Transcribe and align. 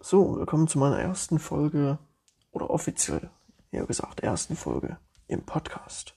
So, 0.00 0.36
willkommen 0.36 0.68
zu 0.68 0.78
meiner 0.78 1.00
ersten 1.00 1.40
Folge, 1.40 1.98
oder 2.52 2.70
offiziell, 2.70 3.30
eher 3.72 3.84
gesagt, 3.84 4.20
ersten 4.20 4.54
Folge 4.54 4.96
im 5.26 5.44
Podcast. 5.44 6.14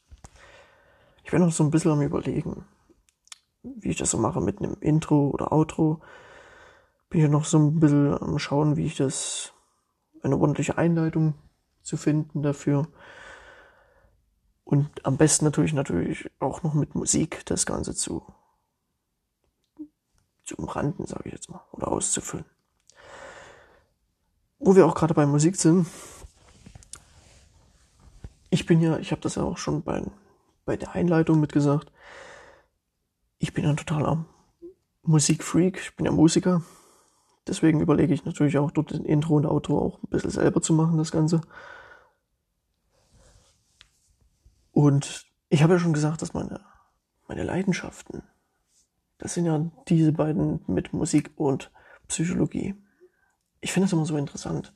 Ich 1.24 1.32
bin 1.32 1.42
noch 1.42 1.52
so 1.52 1.64
ein 1.64 1.72
bisschen 1.72 1.90
am 1.90 2.02
Überlegen, 2.04 2.64
wie 3.64 3.90
ich 3.90 3.98
das 3.98 4.12
so 4.12 4.20
mache 4.20 4.40
mit 4.40 4.60
einem 4.60 4.78
Intro 4.82 5.30
oder 5.30 5.52
Outro. 5.52 6.00
Bin 7.10 7.22
hier 7.22 7.30
noch 7.30 7.44
so 7.44 7.58
ein 7.58 7.80
bisschen 7.80 8.22
am 8.22 8.38
Schauen, 8.38 8.78
wie 8.78 8.86
ich 8.86 8.98
das, 8.98 9.52
eine 10.22 10.38
ordentliche 10.38 10.78
Einleitung 10.78 11.34
zu 11.82 11.98
finden 11.98 12.44
dafür. 12.44 12.88
Und 14.64 15.04
am 15.08 15.18
besten 15.18 15.44
natürlich, 15.44 15.74
natürlich 15.74 16.30
auch 16.40 16.62
noch 16.62 16.76
mit 16.76 16.94
Musik 16.94 17.44
das 17.48 17.66
Ganze 17.66 17.96
zu, 17.96 18.32
zu 20.44 20.56
umranden, 20.58 21.08
sage 21.08 21.24
ich 21.26 21.34
jetzt 21.34 21.50
mal, 21.50 21.66
oder 21.72 21.88
auszufüllen 21.88 22.46
wo 24.62 24.76
wir 24.76 24.86
auch 24.86 24.96
gerade 24.96 25.14
bei 25.14 25.26
Musik 25.26 25.56
sind. 25.56 25.88
Ich 28.50 28.66
bin 28.66 28.80
ja, 28.82 28.98
ich 28.98 29.12
habe 29.12 29.22
das 29.22 29.36
ja 29.36 29.44
auch 29.44 29.58
schon 29.58 29.82
bei, 29.82 30.04
bei 30.66 30.78
der 30.78 30.94
Einleitung 30.94 31.40
mitgesagt. 31.40 31.92
Ich 33.40 33.54
bin 33.54 33.66
ein 33.66 33.78
totaler 33.78 34.26
Musikfreak. 35.04 35.80
Ich 35.80 35.96
bin 35.96 36.06
ja 36.06 36.12
Musiker. 36.12 36.62
Deswegen 37.48 37.82
überlege 37.82 38.14
ich 38.14 38.24
natürlich 38.24 38.60
auch 38.60 38.70
dort 38.70 38.92
den 38.92 39.04
Intro 39.04 39.36
und 39.36 39.48
Outro 39.48 39.80
auch 39.80 40.04
ein 40.04 40.10
bisschen 40.10 40.30
selber 40.30 40.62
zu 40.62 40.74
machen, 40.74 40.98
das 40.98 41.12
Ganze. 41.12 41.42
Und 44.72 45.26
ich 45.50 45.64
habe 45.64 45.74
ja 45.74 45.80
schon 45.80 45.94
gesagt, 45.94 46.22
dass 46.22 46.34
meine, 46.34 46.62
meine 47.28 47.44
Leidenschaften, 47.44 48.22
das 49.18 49.34
sind 49.34 49.46
ja 49.46 49.72
diese 49.88 50.12
beiden 50.12 50.62
mit 50.68 50.94
Musik 50.94 51.32
und 51.36 51.72
Psychologie 52.08 52.76
ich 53.62 53.72
finde 53.72 53.86
es 53.86 53.94
immer 53.94 54.06
so 54.06 54.18
interessant. 54.18 54.74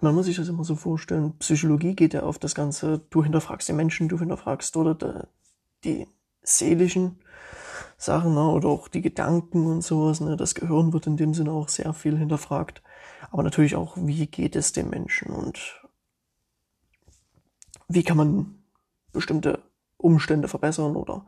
Man 0.00 0.14
muss 0.14 0.26
sich 0.26 0.36
das 0.36 0.48
immer 0.48 0.64
so 0.64 0.74
vorstellen, 0.74 1.38
Psychologie 1.38 1.94
geht 1.94 2.14
ja 2.14 2.22
auf 2.22 2.38
das 2.38 2.54
Ganze, 2.54 3.00
du 3.10 3.22
hinterfragst 3.22 3.68
die 3.68 3.72
Menschen, 3.72 4.08
du 4.08 4.18
hinterfragst 4.18 4.76
oder 4.76 5.28
die 5.84 6.08
seelischen 6.42 7.20
Sachen 7.96 8.34
ne, 8.34 8.48
oder 8.48 8.68
auch 8.68 8.88
die 8.88 9.00
Gedanken 9.00 9.66
und 9.66 9.82
sowas. 9.82 10.20
Ne. 10.20 10.36
Das 10.36 10.54
Gehirn 10.54 10.92
wird 10.92 11.06
in 11.06 11.16
dem 11.16 11.34
Sinne 11.34 11.52
auch 11.52 11.68
sehr 11.68 11.92
viel 11.92 12.18
hinterfragt. 12.18 12.82
Aber 13.30 13.44
natürlich 13.44 13.76
auch, 13.76 13.96
wie 13.96 14.26
geht 14.26 14.56
es 14.56 14.72
dem 14.72 14.90
Menschen 14.90 15.30
und 15.30 15.80
wie 17.88 18.02
kann 18.02 18.16
man 18.16 18.62
bestimmte 19.12 19.62
Umstände 19.98 20.48
verbessern 20.48 20.96
oder 20.96 21.26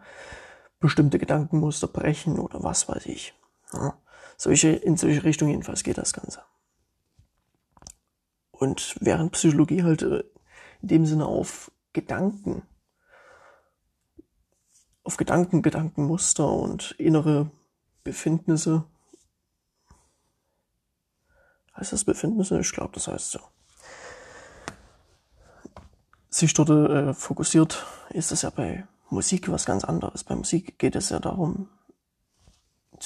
bestimmte 0.80 1.18
Gedankenmuster 1.18 1.86
brechen 1.86 2.38
oder 2.38 2.62
was 2.62 2.88
weiß 2.88 3.06
ich. 3.06 3.34
Ja. 3.72 3.94
Solche, 4.36 4.68
in 4.68 4.96
solche 4.96 5.24
Richtung 5.24 5.48
jedenfalls 5.48 5.82
geht 5.82 5.98
das 5.98 6.12
Ganze. 6.12 6.42
Und 8.50 8.96
während 9.00 9.32
Psychologie 9.32 9.82
halt 9.82 10.02
äh, 10.02 10.24
in 10.82 10.88
dem 10.88 11.06
Sinne 11.06 11.26
auf 11.26 11.70
Gedanken, 11.92 12.62
auf 15.02 15.16
Gedanken, 15.16 15.62
Gedankenmuster 15.62 16.48
und 16.48 16.92
innere 16.92 17.50
Befindnisse, 18.04 18.84
heißt 21.76 21.92
das 21.92 22.04
Befindnisse? 22.04 22.60
Ich 22.60 22.72
glaube, 22.72 22.92
das 22.94 23.08
heißt 23.08 23.32
so. 23.32 23.40
Sich 26.30 26.52
dort 26.54 26.70
äh, 26.70 27.14
fokussiert, 27.14 27.86
ist 28.10 28.32
es 28.32 28.42
ja 28.42 28.50
bei 28.50 28.86
Musik 29.10 29.50
was 29.50 29.66
ganz 29.66 29.84
anderes. 29.84 30.24
Bei 30.24 30.34
Musik 30.34 30.78
geht 30.78 30.96
es 30.96 31.10
ja 31.10 31.20
darum, 31.20 31.68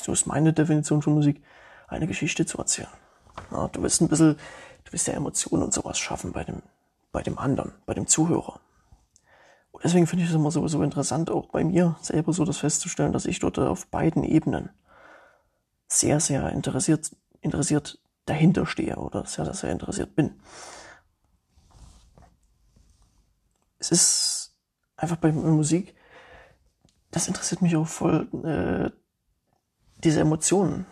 so 0.05 0.13
ist 0.13 0.27
meine 0.27 0.53
Definition 0.53 1.03
von 1.03 1.15
Musik, 1.15 1.43
eine 1.87 2.07
Geschichte 2.07 2.47
zu 2.47 2.59
erzählen. 2.59 2.89
Ja, 3.51 3.69
du 3.69 3.83
willst 3.83 4.01
ein 4.01 4.09
bisschen, 4.09 4.35
du 4.85 4.93
willst 4.93 5.07
ja 5.07 5.15
Emotionen 5.15 5.63
und 5.63 5.75
sowas 5.75 5.99
schaffen 5.99 6.33
bei 6.33 6.45
dem, 6.45 6.63
bei 7.13 7.23
dem 7.23 7.39
anderen, 7.39 7.73
bei 7.87 7.95
dem 7.95 8.07
Zuhörer. 8.07 8.61
Und 9.71 9.85
deswegen 9.85 10.07
finde 10.07 10.25
ich 10.25 10.31
es 10.31 10.37
immer 10.37 10.51
so, 10.51 10.67
so 10.67 10.83
interessant, 10.83 11.31
auch 11.31 11.47
bei 11.47 11.63
mir 11.63 11.97
selber 12.01 12.33
so 12.33 12.45
das 12.45 12.59
festzustellen, 12.59 13.13
dass 13.13 13.27
ich 13.27 13.39
dort 13.39 13.59
auf 13.59 13.87
beiden 13.87 14.25
Ebenen 14.25 14.71
sehr, 15.87 16.21
sehr 16.21 16.51
interessiert, 16.51 17.15
interessiert 17.41 17.99
dahinter 18.27 18.67
stehe 18.67 18.97
oder 18.97 19.25
sehr, 19.25 19.53
sehr 19.55 19.71
interessiert 19.71 20.15
bin. 20.15 20.41
Es 23.79 23.93
ist 23.93 24.57
einfach 24.97 25.17
bei 25.17 25.33
Musik, 25.33 25.95
das 27.11 27.29
interessiert 27.29 27.63
mich 27.63 27.77
auch 27.77 27.87
voll, 27.87 28.29
äh, 28.45 28.91
diese 30.05 30.21
Emotionen. 30.21 30.87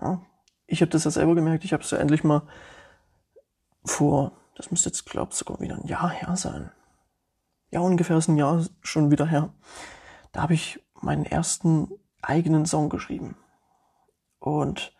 Ja, 0.00 0.20
ich 0.66 0.80
habe 0.80 0.90
das 0.90 1.04
ja 1.04 1.10
selber 1.10 1.34
gemerkt, 1.34 1.64
ich 1.64 1.72
habe 1.72 1.82
es 1.82 1.90
ja 1.90 1.98
endlich 1.98 2.24
mal 2.24 2.42
vor, 3.84 4.32
das 4.54 4.70
müsste 4.70 4.88
jetzt, 4.88 5.06
glaube 5.06 5.32
ich, 5.32 5.38
sogar 5.38 5.60
wieder 5.60 5.76
ein 5.76 5.86
Jahr 5.86 6.10
her 6.10 6.36
sein. 6.36 6.70
Ja, 7.70 7.80
ungefähr 7.80 8.16
ist 8.16 8.28
ein 8.28 8.36
Jahr 8.36 8.64
schon 8.82 9.10
wieder 9.10 9.26
her. 9.26 9.52
Da 10.32 10.42
habe 10.42 10.54
ich 10.54 10.82
meinen 11.00 11.24
ersten 11.24 11.90
eigenen 12.20 12.66
Song 12.66 12.88
geschrieben. 12.88 13.36
Und 14.38 14.94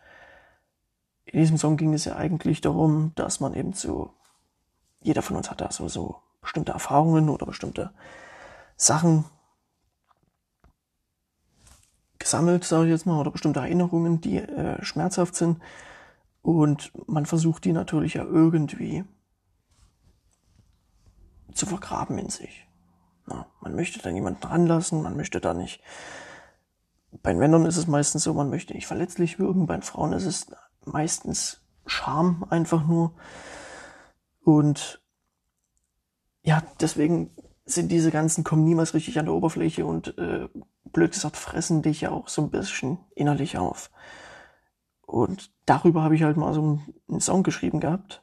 in 1.25 1.39
diesem 1.39 1.59
Song 1.59 1.77
ging 1.77 1.95
es 1.95 2.05
ja 2.05 2.17
eigentlich 2.17 2.61
darum, 2.61 3.13
dass 3.15 3.41
man 3.41 3.55
eben 3.55 3.73
so, 3.73 4.15
jeder 5.01 5.23
von 5.23 5.37
uns 5.37 5.51
hat 5.51 5.61
da 5.61 5.71
so, 5.71 5.89
so 5.89 6.17
bestimmte 6.41 6.73
Erfahrungen 6.73 7.29
oder 7.29 7.47
bestimmte 7.47 7.93
Sachen, 8.77 9.25
gesammelt, 12.23 12.65
sage 12.65 12.87
ich 12.87 12.91
jetzt 12.91 13.07
mal, 13.07 13.21
oder 13.21 13.31
bestimmte 13.31 13.61
Erinnerungen, 13.61 14.21
die 14.21 14.39
äh, 14.39 14.83
schmerzhaft 14.83 15.35
sind. 15.35 15.61
Und 16.41 16.93
man 17.07 17.27
versucht 17.27 17.65
die 17.65 17.73
natürlich 17.73 18.15
ja 18.15 18.25
irgendwie 18.25 19.05
zu 21.55 21.67
vergraben 21.67 22.19
in 22.19 22.31
sich. 22.31 22.67
Na, 23.27 23.47
man 23.61 23.75
möchte 23.75 24.01
da 24.01 24.11
niemanden 24.11 24.45
ranlassen, 24.45 25.03
man 25.03 25.17
möchte 25.17 25.41
da 25.41 25.55
nicht. 25.55 25.81
Bei 27.23 27.35
Männern 27.35 27.67
ist 27.67 27.77
es 27.77 27.87
meistens 27.87 28.25
so, 28.25 28.35
man 28.35 28.51
möchte 28.51 28.75
nicht 28.75 28.87
verletzlich 28.87 29.39
wirken, 29.39 29.67
bei 29.67 29.81
Frauen 29.83 30.13
ist 30.13 30.27
es 30.27 30.47
meistens 30.85 31.61
Scham 31.87 32.47
einfach 32.49 32.87
nur. 32.87 33.15
Und 34.45 35.03
ja, 36.43 36.63
deswegen 36.81 37.31
sind 37.65 37.91
diese 37.93 38.11
ganzen, 38.11 38.45
kommen 38.45 38.65
niemals 38.65 38.95
richtig 38.95 39.19
an 39.19 39.27
der 39.27 39.35
Oberfläche 39.35 39.87
und 39.87 40.17
äh, 40.19 40.49
blöd 40.85 41.13
gesagt, 41.13 41.37
fressen 41.37 41.83
dich 41.83 42.01
ja 42.03 42.11
auch 42.11 42.29
so 42.29 42.43
ein 42.43 42.51
bisschen 42.51 42.99
innerlich 43.15 43.57
auf. 43.57 43.91
Und 45.07 45.53
darüber 45.67 46.03
habe 46.03 46.15
ich 46.15 46.23
halt 46.23 46.37
mal 46.37 46.55
so 46.55 46.81
einen, 47.09 47.21
Song 47.21 47.43
geschrieben 47.43 47.81
gehabt. 47.81 48.23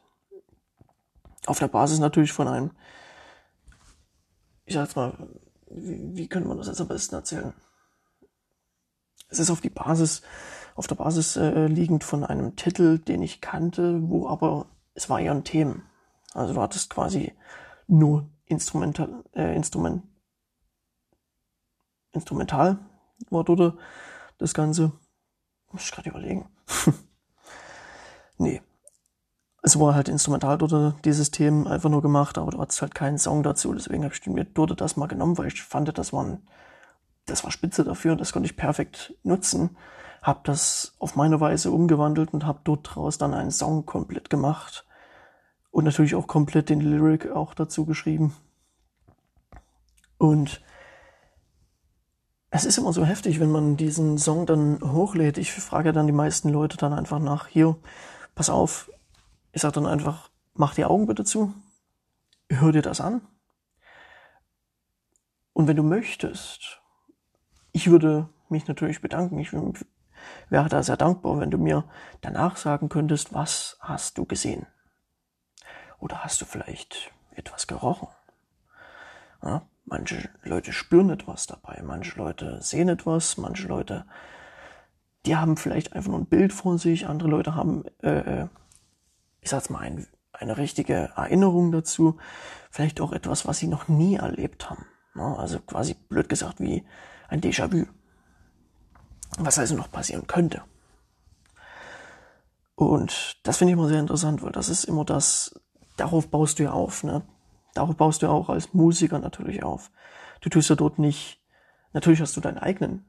Auf 1.46 1.58
der 1.58 1.68
Basis 1.68 1.98
natürlich 1.98 2.32
von 2.32 2.48
einem, 2.48 2.72
ich 4.66 4.74
sag 4.74 4.84
jetzt 4.84 4.96
mal, 4.96 5.16
wie, 5.70 6.16
wie 6.16 6.28
könnte 6.28 6.48
man 6.48 6.58
das 6.58 6.66
jetzt 6.66 6.80
am 6.80 6.88
besten 6.88 7.14
erzählen? 7.14 7.54
Es 9.28 9.38
ist 9.38 9.50
auf 9.50 9.60
die 9.60 9.70
Basis, 9.70 10.22
auf 10.74 10.86
der 10.86 10.96
Basis 10.96 11.36
äh, 11.36 11.66
liegend 11.66 12.04
von 12.04 12.24
einem 12.24 12.56
Titel, 12.56 12.98
den 12.98 13.22
ich 13.22 13.40
kannte, 13.40 14.00
wo 14.02 14.28
aber 14.28 14.66
es 14.94 15.08
war 15.08 15.20
eher 15.20 15.32
ein 15.32 15.44
Thema. 15.44 15.76
Also 16.34 16.54
du 16.54 16.60
hattest 16.60 16.90
quasi 16.90 17.32
nur 17.86 18.28
Instrumental, 18.50 19.22
äh, 19.32 19.54
Instrument, 19.54 20.02
Instrumental 22.10 22.78
war 23.30 23.44
dort 23.44 23.78
das 24.38 24.54
Ganze. 24.54 24.90
Muss 25.70 25.84
ich 25.84 25.92
gerade 25.92 26.10
überlegen. 26.10 26.48
nee. 28.38 28.60
Es 29.62 29.78
war 29.78 29.94
halt 29.94 30.08
instrumental 30.08 30.58
dort 30.58 31.04
dieses 31.04 31.30
Thema 31.30 31.70
einfach 31.70 31.90
nur 31.90 32.02
gemacht, 32.02 32.38
aber 32.38 32.50
du 32.50 32.58
hattest 32.58 32.82
halt 32.82 32.94
keinen 32.94 33.18
Song 33.18 33.44
dazu. 33.44 33.72
Deswegen 33.72 34.02
habe 34.02 34.14
ich 34.14 34.26
mir 34.26 34.44
dort 34.44 34.80
das 34.80 34.96
mal 34.96 35.06
genommen, 35.06 35.38
weil 35.38 35.46
ich 35.46 35.62
fand, 35.62 35.96
das 35.96 36.12
war, 36.12 36.24
ein, 36.24 36.42
das 37.26 37.44
war 37.44 37.52
spitze 37.52 37.84
dafür 37.84 38.12
und 38.12 38.20
das 38.20 38.32
konnte 38.32 38.46
ich 38.46 38.56
perfekt 38.56 39.14
nutzen. 39.22 39.76
Hab 40.22 40.42
das 40.44 40.96
auf 40.98 41.14
meine 41.14 41.40
Weise 41.40 41.70
umgewandelt 41.70 42.32
und 42.34 42.46
habe 42.46 42.60
dort 42.64 42.96
draus 42.96 43.18
dann 43.18 43.32
einen 43.32 43.52
Song 43.52 43.86
komplett 43.86 44.28
gemacht. 44.28 44.86
Und 45.70 45.84
natürlich 45.84 46.14
auch 46.14 46.26
komplett 46.26 46.68
den 46.68 46.80
Lyric 46.80 47.30
auch 47.30 47.54
dazu 47.54 47.86
geschrieben. 47.86 48.34
Und 50.18 50.62
es 52.50 52.64
ist 52.64 52.78
immer 52.78 52.92
so 52.92 53.04
heftig, 53.04 53.38
wenn 53.38 53.50
man 53.50 53.76
diesen 53.76 54.18
Song 54.18 54.44
dann 54.44 54.80
hochlädt. 54.82 55.38
Ich 55.38 55.52
frage 55.52 55.92
dann 55.92 56.06
die 56.06 56.12
meisten 56.12 56.48
Leute 56.48 56.76
dann 56.76 56.92
einfach 56.92 57.20
nach, 57.20 57.46
hier, 57.46 57.76
pass 58.34 58.50
auf, 58.50 58.90
ich 59.52 59.62
sage 59.62 59.74
dann 59.74 59.86
einfach, 59.86 60.30
mach 60.54 60.74
die 60.74 60.84
Augen 60.84 61.06
bitte 61.06 61.24
zu, 61.24 61.54
hör 62.50 62.72
dir 62.72 62.82
das 62.82 63.00
an. 63.00 63.22
Und 65.52 65.68
wenn 65.68 65.76
du 65.76 65.84
möchtest, 65.84 66.80
ich 67.72 67.90
würde 67.90 68.28
mich 68.48 68.66
natürlich 68.66 69.00
bedanken, 69.00 69.38
ich 69.38 69.52
wäre 69.52 70.68
da 70.68 70.82
sehr 70.82 70.96
dankbar, 70.96 71.38
wenn 71.38 71.50
du 71.50 71.58
mir 71.58 71.84
danach 72.20 72.56
sagen 72.56 72.88
könntest, 72.88 73.32
was 73.32 73.76
hast 73.80 74.18
du 74.18 74.24
gesehen? 74.24 74.66
Oder 76.00 76.24
hast 76.24 76.40
du 76.40 76.44
vielleicht 76.44 77.12
etwas 77.36 77.66
gerochen? 77.66 78.08
Ja, 79.42 79.62
Manche 79.84 80.28
Leute 80.44 80.72
spüren 80.72 81.10
etwas 81.10 81.48
dabei, 81.48 81.82
manche 81.82 82.16
Leute 82.16 82.62
sehen 82.62 82.88
etwas, 82.88 83.36
manche 83.38 83.66
Leute 83.66 84.04
die 85.26 85.36
haben 85.36 85.56
vielleicht 85.56 85.92
einfach 85.92 86.10
nur 86.10 86.20
ein 86.20 86.26
Bild 86.26 86.52
vor 86.52 86.78
sich, 86.78 87.06
andere 87.06 87.28
Leute 87.28 87.54
haben, 87.54 87.84
äh, 88.02 88.46
ich 89.40 89.50
sag's 89.50 89.68
mal, 89.68 89.80
ein, 89.80 90.06
eine 90.32 90.56
richtige 90.56 91.10
Erinnerung 91.16 91.72
dazu, 91.72 92.18
vielleicht 92.70 93.00
auch 93.00 93.12
etwas, 93.12 93.46
was 93.46 93.58
sie 93.58 93.66
noch 93.66 93.88
nie 93.88 94.16
erlebt 94.16 94.70
haben. 94.70 94.86
Ne? 95.14 95.36
Also 95.38 95.60
quasi 95.60 95.94
blöd 95.94 96.28
gesagt 96.28 96.60
wie 96.60 96.86
ein 97.28 97.40
Déjà-vu. 97.40 97.86
Was 99.38 99.58
also 99.58 99.76
noch 99.76 99.90
passieren 99.90 100.26
könnte. 100.26 100.62
Und 102.74 103.38
das 103.42 103.58
finde 103.58 103.72
ich 103.72 103.78
immer 103.78 103.88
sehr 103.88 104.00
interessant, 104.00 104.42
weil 104.42 104.52
das 104.52 104.68
ist 104.68 104.84
immer 104.84 105.04
das, 105.04 105.60
darauf 106.00 106.28
baust 106.28 106.58
du 106.58 106.64
ja 106.64 106.72
auf, 106.72 107.04
ne? 107.04 107.22
Darauf 107.74 107.96
baust 107.96 108.22
du 108.22 108.26
ja 108.26 108.32
auch 108.32 108.48
als 108.48 108.74
Musiker 108.74 109.18
natürlich 109.18 109.62
auf. 109.62 109.90
Du 110.40 110.48
tust 110.48 110.70
ja 110.70 110.76
dort 110.76 110.98
nicht, 110.98 111.40
natürlich 111.92 112.20
hast 112.20 112.36
du 112.36 112.40
deinen 112.40 112.58
eigenen 112.58 113.04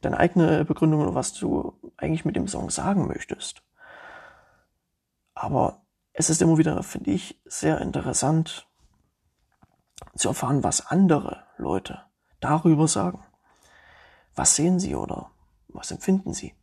deine 0.00 0.18
eigene 0.18 0.64
Begründung, 0.64 1.14
was 1.14 1.32
du 1.32 1.74
eigentlich 1.96 2.24
mit 2.24 2.36
dem 2.36 2.48
Song 2.48 2.70
sagen 2.70 3.06
möchtest. 3.06 3.62
Aber 5.34 5.82
es 6.12 6.30
ist 6.30 6.42
immer 6.42 6.58
wieder, 6.58 6.82
finde 6.82 7.10
ich, 7.12 7.40
sehr 7.44 7.80
interessant 7.80 8.68
zu 10.14 10.28
erfahren, 10.28 10.64
was 10.64 10.86
andere 10.86 11.44
Leute 11.56 12.02
darüber 12.40 12.88
sagen. 12.88 13.24
Was 14.34 14.54
sehen 14.54 14.78
sie 14.78 14.94
oder 14.94 15.30
was 15.68 15.90
empfinden 15.90 16.32
sie? 16.32 16.54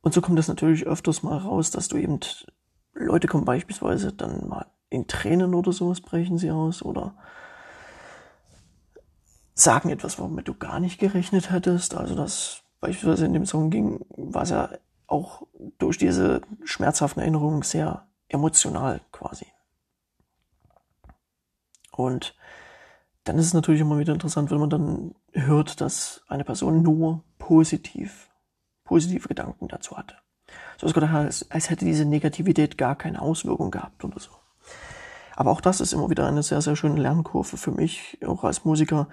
Und 0.00 0.14
so 0.14 0.20
kommt 0.20 0.38
es 0.38 0.48
natürlich 0.48 0.86
öfters 0.86 1.22
mal 1.22 1.38
raus, 1.38 1.70
dass 1.70 1.88
du 1.88 1.96
eben 1.96 2.20
Leute 2.98 3.28
kommen 3.28 3.44
beispielsweise 3.44 4.12
dann 4.12 4.48
mal 4.48 4.66
in 4.90 5.06
Tränen 5.06 5.54
oder 5.54 5.72
sowas 5.72 6.00
brechen 6.00 6.38
sie 6.38 6.50
aus 6.50 6.82
oder 6.82 7.14
sagen 9.54 9.90
etwas, 9.90 10.18
womit 10.18 10.48
du 10.48 10.54
gar 10.54 10.80
nicht 10.80 10.98
gerechnet 10.98 11.50
hättest. 11.50 11.94
Also 11.94 12.14
das 12.14 12.62
beispielsweise 12.80 13.26
in 13.26 13.32
dem 13.32 13.46
Song 13.46 13.70
ging, 13.70 14.04
war 14.16 14.42
es 14.42 14.50
ja 14.50 14.70
auch 15.06 15.46
durch 15.78 15.98
diese 15.98 16.42
schmerzhaften 16.64 17.20
Erinnerungen 17.20 17.62
sehr 17.62 18.06
emotional 18.28 19.00
quasi. 19.10 19.46
Und 21.92 22.36
dann 23.24 23.38
ist 23.38 23.46
es 23.46 23.54
natürlich 23.54 23.80
immer 23.80 23.98
wieder 23.98 24.12
interessant, 24.12 24.50
wenn 24.50 24.60
man 24.60 24.70
dann 24.70 25.14
hört, 25.32 25.80
dass 25.80 26.22
eine 26.28 26.44
Person 26.44 26.82
nur 26.82 27.24
positiv, 27.38 28.30
positive 28.84 29.28
Gedanken 29.28 29.68
dazu 29.68 29.96
hatte. 29.96 30.16
So 30.80 30.86
als, 30.86 31.50
als 31.50 31.70
hätte 31.70 31.84
diese 31.84 32.04
Negativität 32.04 32.78
gar 32.78 32.94
keine 32.94 33.20
Auswirkung 33.20 33.72
gehabt 33.72 34.04
oder 34.04 34.20
so. 34.20 34.30
Aber 35.34 35.50
auch 35.50 35.60
das 35.60 35.80
ist 35.80 35.92
immer 35.92 36.08
wieder 36.08 36.26
eine 36.26 36.42
sehr, 36.42 36.62
sehr 36.62 36.76
schöne 36.76 37.00
Lernkurve 37.00 37.56
für 37.56 37.72
mich, 37.72 38.18
auch 38.24 38.44
als 38.44 38.64
Musiker, 38.64 39.08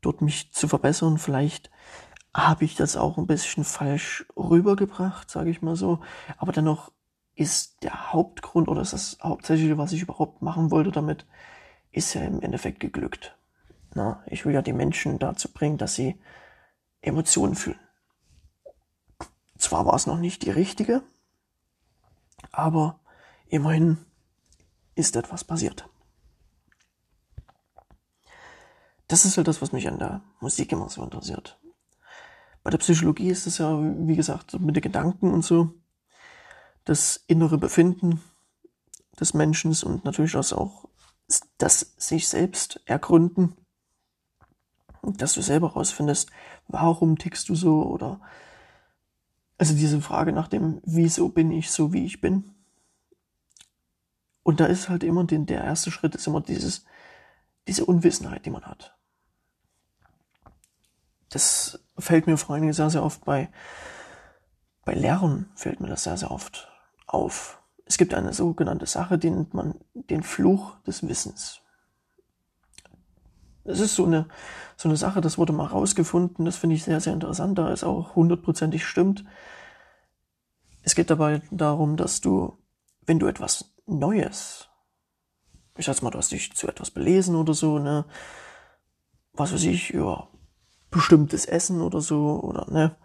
dort 0.00 0.22
mich 0.22 0.52
zu 0.52 0.66
verbessern. 0.66 1.18
Vielleicht 1.18 1.70
habe 2.34 2.64
ich 2.64 2.74
das 2.74 2.96
auch 2.96 3.18
ein 3.18 3.26
bisschen 3.26 3.64
falsch 3.64 4.26
rübergebracht, 4.36 5.30
sage 5.30 5.50
ich 5.50 5.62
mal 5.62 5.76
so. 5.76 6.00
Aber 6.38 6.52
dennoch 6.52 6.90
ist 7.34 7.82
der 7.82 8.12
Hauptgrund 8.12 8.68
oder 8.68 8.80
ist 8.80 8.92
das 8.94 9.18
Hauptsächliche, 9.22 9.78
was 9.78 9.92
ich 9.92 10.02
überhaupt 10.02 10.40
machen 10.40 10.70
wollte 10.70 10.90
damit, 10.90 11.26
ist 11.92 12.14
ja 12.14 12.22
im 12.22 12.40
Endeffekt 12.40 12.80
geglückt. 12.80 13.36
Na, 13.94 14.22
ich 14.26 14.44
will 14.44 14.54
ja 14.54 14.62
die 14.62 14.72
Menschen 14.72 15.18
dazu 15.18 15.52
bringen, 15.52 15.78
dass 15.78 15.94
sie 15.94 16.18
Emotionen 17.00 17.54
fühlen. 17.54 17.78
Zwar 19.64 19.86
war 19.86 19.94
es 19.94 20.06
noch 20.06 20.18
nicht 20.18 20.42
die 20.42 20.50
richtige, 20.50 21.02
aber 22.52 23.00
immerhin 23.48 23.98
ist 24.94 25.16
etwas 25.16 25.44
passiert. 25.44 25.88
das 29.08 29.24
ist 29.24 29.36
halt 29.36 29.48
das, 29.48 29.62
was 29.62 29.72
mich 29.72 29.88
an 29.88 29.98
der 29.98 30.22
Musik 30.40 30.72
immer 30.72 30.88
so 30.88 31.02
interessiert. 31.02 31.58
Bei 32.62 32.70
der 32.70 32.78
Psychologie 32.78 33.28
ist 33.28 33.46
es 33.46 33.58
ja, 33.58 33.78
wie 33.80 34.16
gesagt, 34.16 34.58
mit 34.58 34.74
den 34.74 34.82
Gedanken 34.82 35.32
und 35.32 35.44
so, 35.44 35.70
das 36.84 37.22
innere 37.26 37.58
Befinden 37.58 38.22
des 39.20 39.34
Menschen 39.34 39.74
und 39.84 40.04
natürlich 40.04 40.36
auch 40.36 40.88
das 41.58 41.94
sich 41.96 42.28
selbst 42.28 42.80
ergründen, 42.86 43.54
dass 45.02 45.34
du 45.34 45.42
selber 45.42 45.72
rausfindest, 45.72 46.30
warum 46.68 47.18
tickst 47.18 47.48
du 47.48 47.54
so 47.54 47.84
oder 47.84 48.20
also 49.58 49.74
diese 49.74 50.00
Frage 50.00 50.32
nach 50.32 50.48
dem, 50.48 50.80
wieso 50.84 51.28
bin 51.28 51.50
ich 51.50 51.70
so, 51.70 51.92
wie 51.92 52.04
ich 52.04 52.20
bin. 52.20 52.54
Und 54.42 54.60
da 54.60 54.66
ist 54.66 54.88
halt 54.88 55.04
immer 55.04 55.24
den, 55.24 55.46
der 55.46 55.64
erste 55.64 55.90
Schritt 55.90 56.14
ist 56.14 56.26
immer 56.26 56.40
dieses, 56.40 56.84
diese 57.66 57.84
Unwissenheit, 57.84 58.44
die 58.44 58.50
man 58.50 58.64
hat. 58.64 58.96
Das 61.30 61.80
fällt 61.98 62.26
mir 62.26 62.36
vor 62.36 62.54
allen 62.54 62.62
Dingen 62.62 62.74
sehr, 62.74 62.90
sehr 62.90 63.02
oft 63.02 63.24
bei, 63.24 63.50
bei 64.84 64.94
Lehrern 64.94 65.50
fällt 65.54 65.80
mir 65.80 65.88
das 65.88 66.04
sehr, 66.04 66.16
sehr 66.16 66.30
oft 66.30 66.68
auf. 67.06 67.60
Es 67.86 67.96
gibt 67.96 68.14
eine 68.14 68.32
sogenannte 68.32 68.86
Sache, 68.86 69.18
die 69.18 69.30
nennt 69.30 69.54
man 69.54 69.80
den 69.94 70.22
Fluch 70.22 70.78
des 70.82 71.06
Wissens. 71.06 71.60
Das 73.64 73.80
ist 73.80 73.94
so 73.94 74.04
eine, 74.04 74.28
so 74.76 74.88
eine 74.88 74.96
Sache, 74.96 75.20
das 75.20 75.38
wurde 75.38 75.52
mal 75.52 75.66
rausgefunden, 75.66 76.44
das 76.44 76.56
finde 76.56 76.76
ich 76.76 76.84
sehr, 76.84 77.00
sehr 77.00 77.14
interessant, 77.14 77.58
da 77.58 77.70
es 77.70 77.84
auch 77.84 78.14
hundertprozentig 78.14 78.84
stimmt. 78.84 79.24
Es 80.82 80.94
geht 80.94 81.10
dabei 81.10 81.40
darum, 81.50 81.96
dass 81.96 82.20
du, 82.20 82.58
wenn 83.06 83.18
du 83.18 83.26
etwas 83.26 83.74
Neues 83.86 84.68
ich 85.76 85.86
sag's 85.86 86.02
mal, 86.02 86.10
du 86.10 86.18
hast 86.18 86.32
dich 86.32 86.52
zu 86.54 86.68
etwas 86.68 86.90
belesen 86.90 87.34
oder 87.34 87.54
so, 87.54 87.78
ne? 87.78 88.04
Was 89.32 89.52
weiß 89.52 89.64
ich, 89.64 89.90
ja, 89.90 90.28
bestimmtes 90.90 91.46
Essen 91.46 91.80
oder 91.80 92.00
so, 92.00 92.40
oder 92.40 92.70
ne, 92.70 92.96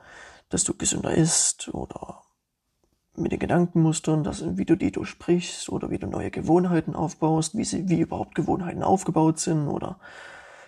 dass 0.49 0.63
du 0.63 0.75
gesünder 0.75 1.11
isst 1.11 1.73
oder 1.73 2.21
mit 3.15 3.31
den 3.31 3.39
Gedankenmustern, 3.39 4.23
dass, 4.23 4.57
wie 4.57 4.65
du 4.65 4.75
die 4.75 4.91
durchsprichst 4.91 5.69
oder 5.69 5.89
wie 5.89 5.97
du 5.97 6.07
neue 6.07 6.29
Gewohnheiten 6.29 6.95
aufbaust, 6.95 7.57
wie 7.57 7.65
sie, 7.65 7.89
wie 7.89 8.01
überhaupt 8.01 8.35
Gewohnheiten 8.35 8.83
aufgebaut 8.83 9.39
sind 9.39 9.67
oder 9.67 9.99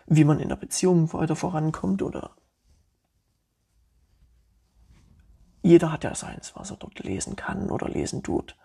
wie 0.05 0.23
man 0.23 0.39
in 0.39 0.49
der 0.49 0.55
Beziehung 0.55 1.11
weiter 1.13 1.35
vorankommt 1.35 2.01
oder 2.01 2.35
jeder 5.61 5.91
hat 5.91 6.03
ja 6.03 6.15
seins, 6.15 6.55
was 6.55 6.71
er 6.71 6.77
dort 6.77 6.99
lesen 6.99 7.35
kann 7.35 7.69
oder 7.69 7.87
lesen 7.87 8.23
tut, 8.23 8.57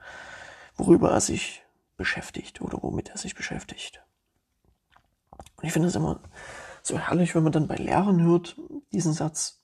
worüber 0.76 1.10
er 1.10 1.20
sich 1.20 1.62
beschäftigt 1.96 2.60
oder 2.62 2.82
womit 2.82 3.10
er 3.10 3.18
sich 3.18 3.34
beschäftigt. 3.34 4.02
Und 5.56 5.64
ich 5.64 5.72
finde 5.72 5.88
es 5.88 5.94
immer 5.94 6.20
so 6.82 6.98
herrlich, 6.98 7.34
wenn 7.34 7.42
man 7.42 7.52
dann 7.52 7.68
bei 7.68 7.76
Lehrern 7.76 8.22
hört, 8.22 8.56
diesen 8.92 9.12
Satz, 9.12 9.60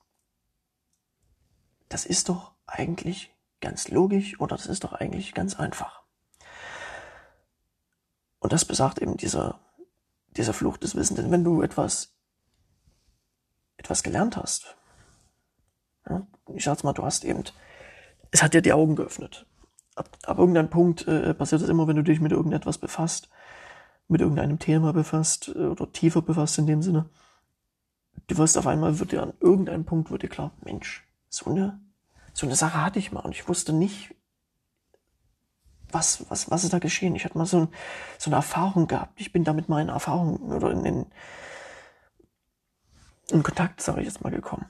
das 1.89 2.05
ist 2.05 2.29
doch 2.29 2.53
eigentlich 2.67 3.35
ganz 3.61 3.88
logisch 3.88 4.41
oder 4.41 4.57
das 4.57 4.67
ist 4.67 4.85
doch 4.85 4.93
eigentlich 4.93 5.35
ganz 5.35 5.55
einfach. 5.55 6.02
Und 8.41 8.52
das 8.52 8.64
besagt 8.64 8.99
eben 8.99 9.17
dieser, 9.17 9.61
dieser 10.37 10.53
Fluch 10.53 10.77
des 10.77 10.97
Wissens. 10.97 11.21
Denn 11.21 11.31
wenn 11.31 11.45
du 11.45 11.62
etwas, 11.62 12.15
etwas 13.77 14.03
gelernt 14.03 14.37
hast, 14.37 14.77
ja, 16.09 16.27
ich 16.55 16.65
sag's 16.65 16.83
mal, 16.83 16.93
du 16.93 17.05
hast 17.05 17.25
eben, 17.25 17.45
es 18.31 18.43
hat 18.43 18.55
dir 18.55 18.62
die 18.62 18.73
Augen 18.73 18.97
geöffnet 18.97 19.47
ab, 19.95 20.19
ab 20.25 20.39
irgendeinem 20.39 20.71
Punkt 20.71 21.07
äh, 21.07 21.35
passiert 21.35 21.62
es 21.62 21.69
immer, 21.69 21.87
wenn 21.87 21.97
du 21.97 22.03
dich 22.03 22.21
mit 22.21 22.33
irgendetwas 22.33 22.79
befasst, 22.79 23.29
mit 24.09 24.21
irgendeinem 24.21 24.59
Thema 24.59 24.93
befasst 24.93 25.49
äh, 25.55 25.67
oder 25.67 25.91
tiefer 25.93 26.23
befasst 26.23 26.59
in 26.59 26.67
dem 26.67 26.83
Sinne. 26.83 27.09
Du 28.27 28.39
wirst 28.39 28.57
auf 28.59 28.67
einmal, 28.67 28.99
wird 28.99 29.12
dir 29.12 29.23
an 29.23 29.35
irgendeinem 29.41 29.85
Punkt 29.85 30.11
wird 30.11 30.23
dir 30.23 30.29
klar, 30.29 30.53
Mensch, 30.65 31.07
so 31.29 31.51
eine, 31.51 31.81
so 32.33 32.47
eine 32.47 32.57
Sache 32.57 32.83
hatte 32.83 32.99
ich 32.99 33.12
mal 33.12 33.21
und 33.21 33.33
ich 33.33 33.49
wusste 33.49 33.73
nicht, 33.73 34.15
was, 35.92 36.25
was, 36.30 36.50
was 36.50 36.64
ist 36.64 36.72
da 36.72 36.78
geschehen. 36.78 37.14
Ich 37.14 37.25
hatte 37.25 37.38
mal 37.38 37.46
so, 37.46 37.62
ein, 37.62 37.68
so 38.18 38.30
eine 38.30 38.37
Erfahrung 38.37 38.87
gehabt. 38.88 39.20
Ich 39.20 39.32
bin 39.32 39.44
damit 39.44 39.68
mal 39.68 39.82
in 39.82 39.88
Erfahrung 39.88 40.37
oder 40.40 40.70
in, 40.70 40.84
in, 40.84 41.06
in 43.30 43.42
Kontakt, 43.42 43.80
sage 43.80 44.00
ich 44.00 44.06
jetzt 44.06 44.22
mal, 44.22 44.30
gekommen. 44.30 44.66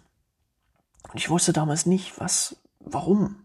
Und 1.11 1.19
ich 1.19 1.31
wusste 1.31 1.53
damals 1.53 1.87
nicht, 1.87 2.21
was, 2.21 2.57
warum 2.81 3.43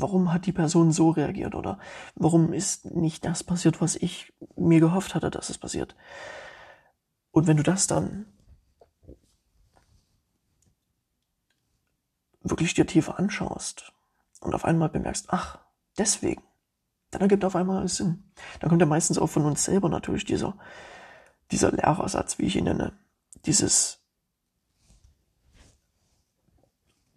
warum 0.00 0.32
hat 0.32 0.46
die 0.46 0.52
Person 0.52 0.92
so 0.92 1.10
reagiert 1.10 1.54
oder 1.54 1.78
warum 2.14 2.52
ist 2.52 2.86
nicht 2.86 3.24
das 3.24 3.44
passiert, 3.44 3.80
was 3.80 3.96
ich 3.96 4.32
mir 4.56 4.80
gehofft 4.80 5.14
hatte, 5.14 5.30
dass 5.30 5.50
es 5.50 5.58
passiert. 5.58 5.96
Und 7.30 7.46
wenn 7.46 7.56
du 7.56 7.62
das 7.62 7.86
dann 7.86 8.26
wirklich 12.42 12.74
dir 12.74 12.86
tiefer 12.86 13.18
anschaust 13.18 13.92
und 14.40 14.54
auf 14.54 14.64
einmal 14.64 14.88
bemerkst, 14.88 15.26
ach, 15.28 15.58
deswegen, 15.98 16.42
dann 17.10 17.22
ergibt 17.22 17.44
auf 17.44 17.56
einmal 17.56 17.78
alles 17.78 17.96
Sinn. 17.96 18.24
Dann 18.60 18.68
kommt 18.68 18.80
ja 18.80 18.86
meistens 18.86 19.18
auch 19.18 19.28
von 19.28 19.44
uns 19.44 19.64
selber 19.64 19.88
natürlich 19.88 20.24
dieser, 20.24 20.56
dieser 21.50 21.72
Lehrersatz, 21.72 22.38
wie 22.38 22.46
ich 22.46 22.56
ihn 22.56 22.64
nenne. 22.64 22.92
Dieses, 23.46 24.00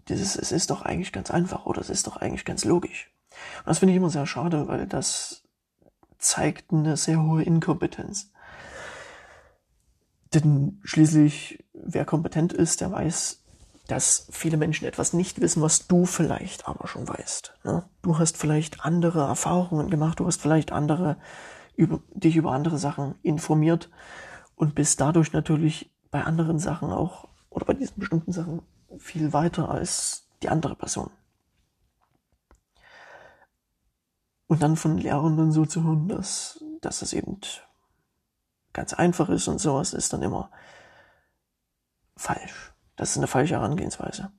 dieses, 0.08 0.36
es 0.36 0.52
ist 0.52 0.70
doch 0.70 0.82
eigentlich 0.84 1.12
ganz 1.12 1.32
einfach 1.32 1.66
oder 1.66 1.82
es 1.82 1.90
ist 1.90 2.08
doch 2.08 2.18
eigentlich 2.18 2.46
ganz 2.46 2.64
logisch. 2.64 3.12
Und 3.60 3.68
das 3.68 3.80
finde 3.80 3.94
ich 3.94 3.98
immer 3.98 4.10
sehr 4.10 4.26
schade, 4.26 4.68
weil 4.68 4.88
das 4.88 5.44
zeigt 6.18 6.72
eine 6.72 6.96
sehr 6.98 7.22
hohe 7.22 7.44
Inkompetenz. 7.44 8.32
Denn 10.34 10.80
schließlich, 10.84 11.66
wer 11.74 12.06
kompetent 12.06 12.54
ist, 12.54 12.80
der 12.80 12.92
weiß, 12.92 13.41
dass 13.92 14.26
viele 14.32 14.56
Menschen 14.56 14.88
etwas 14.88 15.12
nicht 15.12 15.42
wissen, 15.42 15.62
was 15.62 15.88
du 15.88 16.06
vielleicht 16.06 16.66
aber 16.66 16.88
schon 16.88 17.10
weißt. 17.10 17.54
Ne? 17.66 17.84
Du 18.02 18.18
hast 18.18 18.38
vielleicht 18.38 18.86
andere 18.86 19.20
Erfahrungen 19.28 19.90
gemacht, 19.90 20.22
du 20.22 20.26
hast 20.26 20.42
vielleicht 20.42 20.72
andere 20.72 21.18
über, 21.76 22.00
dich 22.14 22.38
über 22.38 22.54
andere 22.54 22.78
Sachen 22.78 23.16
informiert 23.22 23.90
und 24.56 24.76
bist 24.76 25.02
dadurch 25.02 25.34
natürlich 25.34 25.92
bei 26.10 26.24
anderen 26.24 26.58
Sachen 26.58 26.90
auch 26.90 27.28
oder 27.50 27.66
bei 27.66 27.74
diesen 27.74 28.00
bestimmten 28.00 28.32
Sachen 28.32 28.62
viel 28.98 29.34
weiter 29.34 29.70
als 29.70 30.26
die 30.42 30.48
andere 30.48 30.78
Person. 30.78 31.12
Und 34.48 34.64
dann 34.64 34.78
von 34.78 34.98
Lehrenden 34.98 35.52
so 35.52 35.66
zu 35.66 35.84
hören, 35.84 36.08
dass, 36.08 36.64
dass 36.80 37.02
es 37.02 37.12
eben 37.12 37.42
ganz 38.72 38.94
einfach 38.94 39.28
ist 39.28 39.50
und 39.50 39.60
sowas 39.60 39.94
ist 39.94 40.14
dann 40.14 40.22
immer 40.22 40.50
falsch. 42.16 42.71
Das 43.02 43.10
ist 43.10 43.18
eine 43.18 43.26
falsche 43.26 43.56
Herangehensweise. 43.56 44.32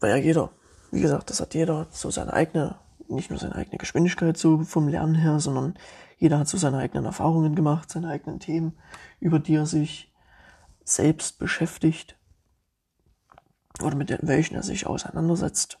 Weil 0.00 0.10
ja 0.10 0.16
jeder, 0.16 0.50
wie 0.90 1.00
gesagt, 1.00 1.30
das 1.30 1.40
hat 1.40 1.54
jeder 1.54 1.86
so 1.92 2.10
seine 2.10 2.32
eigene, 2.32 2.74
nicht 3.06 3.30
nur 3.30 3.38
seine 3.38 3.54
eigene 3.54 3.78
Geschwindigkeit 3.78 4.36
so 4.36 4.64
vom 4.64 4.88
Lernen 4.88 5.14
her, 5.14 5.38
sondern 5.38 5.78
jeder 6.18 6.40
hat 6.40 6.48
so 6.48 6.58
seine 6.58 6.78
eigenen 6.78 7.04
Erfahrungen 7.04 7.54
gemacht, 7.54 7.88
seine 7.88 8.08
eigenen 8.08 8.40
Themen, 8.40 8.76
über 9.20 9.38
die 9.38 9.54
er 9.54 9.66
sich 9.66 10.12
selbst 10.82 11.38
beschäftigt 11.38 12.18
oder 13.80 13.94
mit 13.94 14.10
welchen 14.26 14.56
er 14.56 14.64
sich 14.64 14.88
auseinandersetzt. 14.88 15.78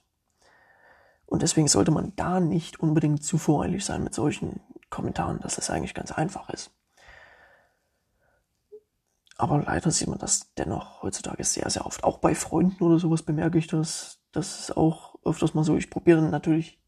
Und 1.26 1.42
deswegen 1.42 1.66
sollte 1.66 1.90
man 1.90 2.14
da 2.14 2.38
nicht 2.38 2.78
unbedingt 2.78 3.24
zu 3.24 3.38
voreilig 3.38 3.84
sein 3.84 4.04
mit 4.04 4.14
solchen 4.14 4.60
Kommentaren, 4.88 5.40
dass 5.40 5.58
es 5.58 5.68
eigentlich 5.68 5.94
ganz 5.94 6.12
einfach 6.12 6.48
ist. 6.48 6.70
Aber 9.36 9.62
leider 9.62 9.90
sieht 9.90 10.08
man 10.08 10.18
das 10.18 10.52
dennoch 10.54 11.02
heutzutage 11.02 11.42
sehr, 11.44 11.68
sehr 11.70 11.86
oft. 11.86 12.04
Auch 12.04 12.18
bei 12.18 12.34
Freunden 12.34 12.82
oder 12.84 12.98
sowas 12.98 13.22
bemerke 13.22 13.58
ich 13.58 13.66
das. 13.66 14.20
Das 14.30 14.60
ist 14.60 14.76
auch 14.76 15.16
öfters 15.24 15.54
mal 15.54 15.64
so. 15.64 15.76
Ich 15.76 15.90
probiere 15.90 16.22
natürlich, 16.22 16.80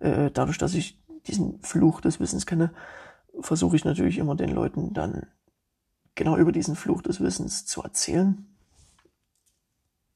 äh, 0.00 0.30
dadurch, 0.30 0.58
dass 0.58 0.74
ich 0.74 1.02
diesen 1.26 1.62
Fluch 1.62 2.00
des 2.00 2.20
Wissens 2.20 2.46
kenne, 2.46 2.72
versuche 3.40 3.76
ich 3.76 3.84
natürlich 3.84 4.18
immer 4.18 4.34
den 4.34 4.50
Leuten 4.50 4.92
dann 4.92 5.26
genau 6.14 6.36
über 6.36 6.52
diesen 6.52 6.76
Fluch 6.76 7.02
des 7.02 7.20
Wissens 7.20 7.66
zu 7.66 7.82
erzählen. 7.82 8.46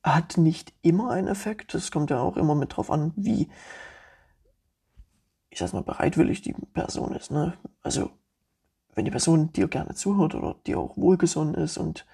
Hat 0.03 0.37
nicht 0.37 0.75
immer 0.83 1.11
einen 1.11 1.29
Effekt. 1.29 1.75
Es 1.75 1.91
kommt 1.91 2.11
ja 2.11 2.21
auch 2.21 2.37
immer 2.37 2.55
mit 2.55 2.77
drauf 2.77 2.91
an, 2.91 3.13
wie, 3.17 3.49
ich 5.49 5.59
sag's 5.59 5.73
mal, 5.73 5.83
bereitwillig 5.83 6.43
die 6.43 6.53
Person 6.53 7.15
ist. 7.15 7.31
Ne? 7.31 7.57
Also 7.81 8.11
wenn 8.95 9.05
die 9.05 9.11
Person 9.11 9.53
dir 9.53 9.69
gerne 9.69 9.95
zuhört 9.95 10.35
oder 10.35 10.57
dir 10.67 10.79
auch 10.79 10.97
wohlgesonnen 10.97 11.55
ist 11.55 11.79
und 11.79 12.07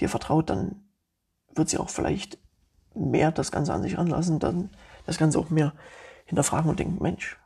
dir 0.00 0.08
vertraut, 0.08 0.50
dann 0.50 0.88
wird 1.54 1.68
sie 1.68 1.78
auch 1.78 1.90
vielleicht 1.90 2.38
mehr 2.94 3.32
das 3.32 3.52
Ganze 3.52 3.72
an 3.72 3.82
sich 3.82 3.98
ranlassen, 3.98 4.38
dann 4.38 4.70
das 5.06 5.18
Ganze 5.18 5.38
auch 5.38 5.50
mehr 5.50 5.72
hinterfragen 6.26 6.70
und 6.70 6.78
denken, 6.78 7.02
Mensch, 7.02 7.38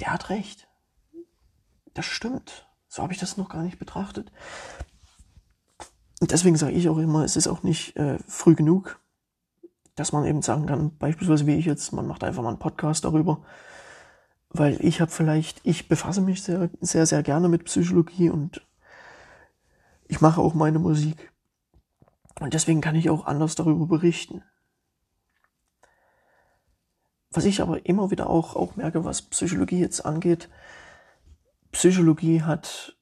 der 0.00 0.12
hat 0.12 0.30
recht. 0.30 0.68
Das 1.94 2.06
stimmt. 2.06 2.68
So 2.88 3.02
habe 3.02 3.12
ich 3.12 3.18
das 3.18 3.36
noch 3.36 3.48
gar 3.48 3.62
nicht 3.62 3.78
betrachtet. 3.78 4.32
Und 6.20 6.32
deswegen 6.32 6.56
sage 6.56 6.72
ich 6.72 6.88
auch 6.88 6.98
immer, 6.98 7.24
es 7.24 7.36
ist 7.36 7.46
auch 7.46 7.62
nicht 7.62 7.96
äh, 7.96 8.18
früh 8.26 8.54
genug, 8.54 9.00
dass 9.94 10.12
man 10.12 10.24
eben 10.24 10.42
sagen 10.42 10.66
kann, 10.66 10.96
beispielsweise 10.96 11.46
wie 11.46 11.56
ich 11.56 11.66
jetzt, 11.66 11.92
man 11.92 12.06
macht 12.06 12.24
einfach 12.24 12.42
mal 12.42 12.50
einen 12.50 12.58
Podcast 12.58 13.04
darüber, 13.04 13.42
weil 14.50 14.84
ich 14.84 15.00
habe 15.00 15.10
vielleicht, 15.10 15.60
ich 15.64 15.88
befasse 15.88 16.20
mich 16.20 16.42
sehr, 16.42 16.70
sehr, 16.80 17.06
sehr 17.06 17.22
gerne 17.22 17.48
mit 17.48 17.64
Psychologie 17.64 18.30
und 18.30 18.66
ich 20.06 20.20
mache 20.20 20.40
auch 20.40 20.54
meine 20.54 20.78
Musik. 20.78 21.32
Und 22.40 22.54
deswegen 22.54 22.80
kann 22.80 22.94
ich 22.94 23.10
auch 23.10 23.26
anders 23.26 23.54
darüber 23.54 23.86
berichten. 23.86 24.42
Was 27.30 27.44
ich 27.44 27.60
aber 27.60 27.84
immer 27.84 28.10
wieder 28.10 28.30
auch, 28.30 28.56
auch 28.56 28.76
merke, 28.76 29.04
was 29.04 29.22
Psychologie 29.22 29.80
jetzt 29.80 30.06
angeht, 30.06 30.48
Psychologie 31.72 32.42
hat 32.42 32.96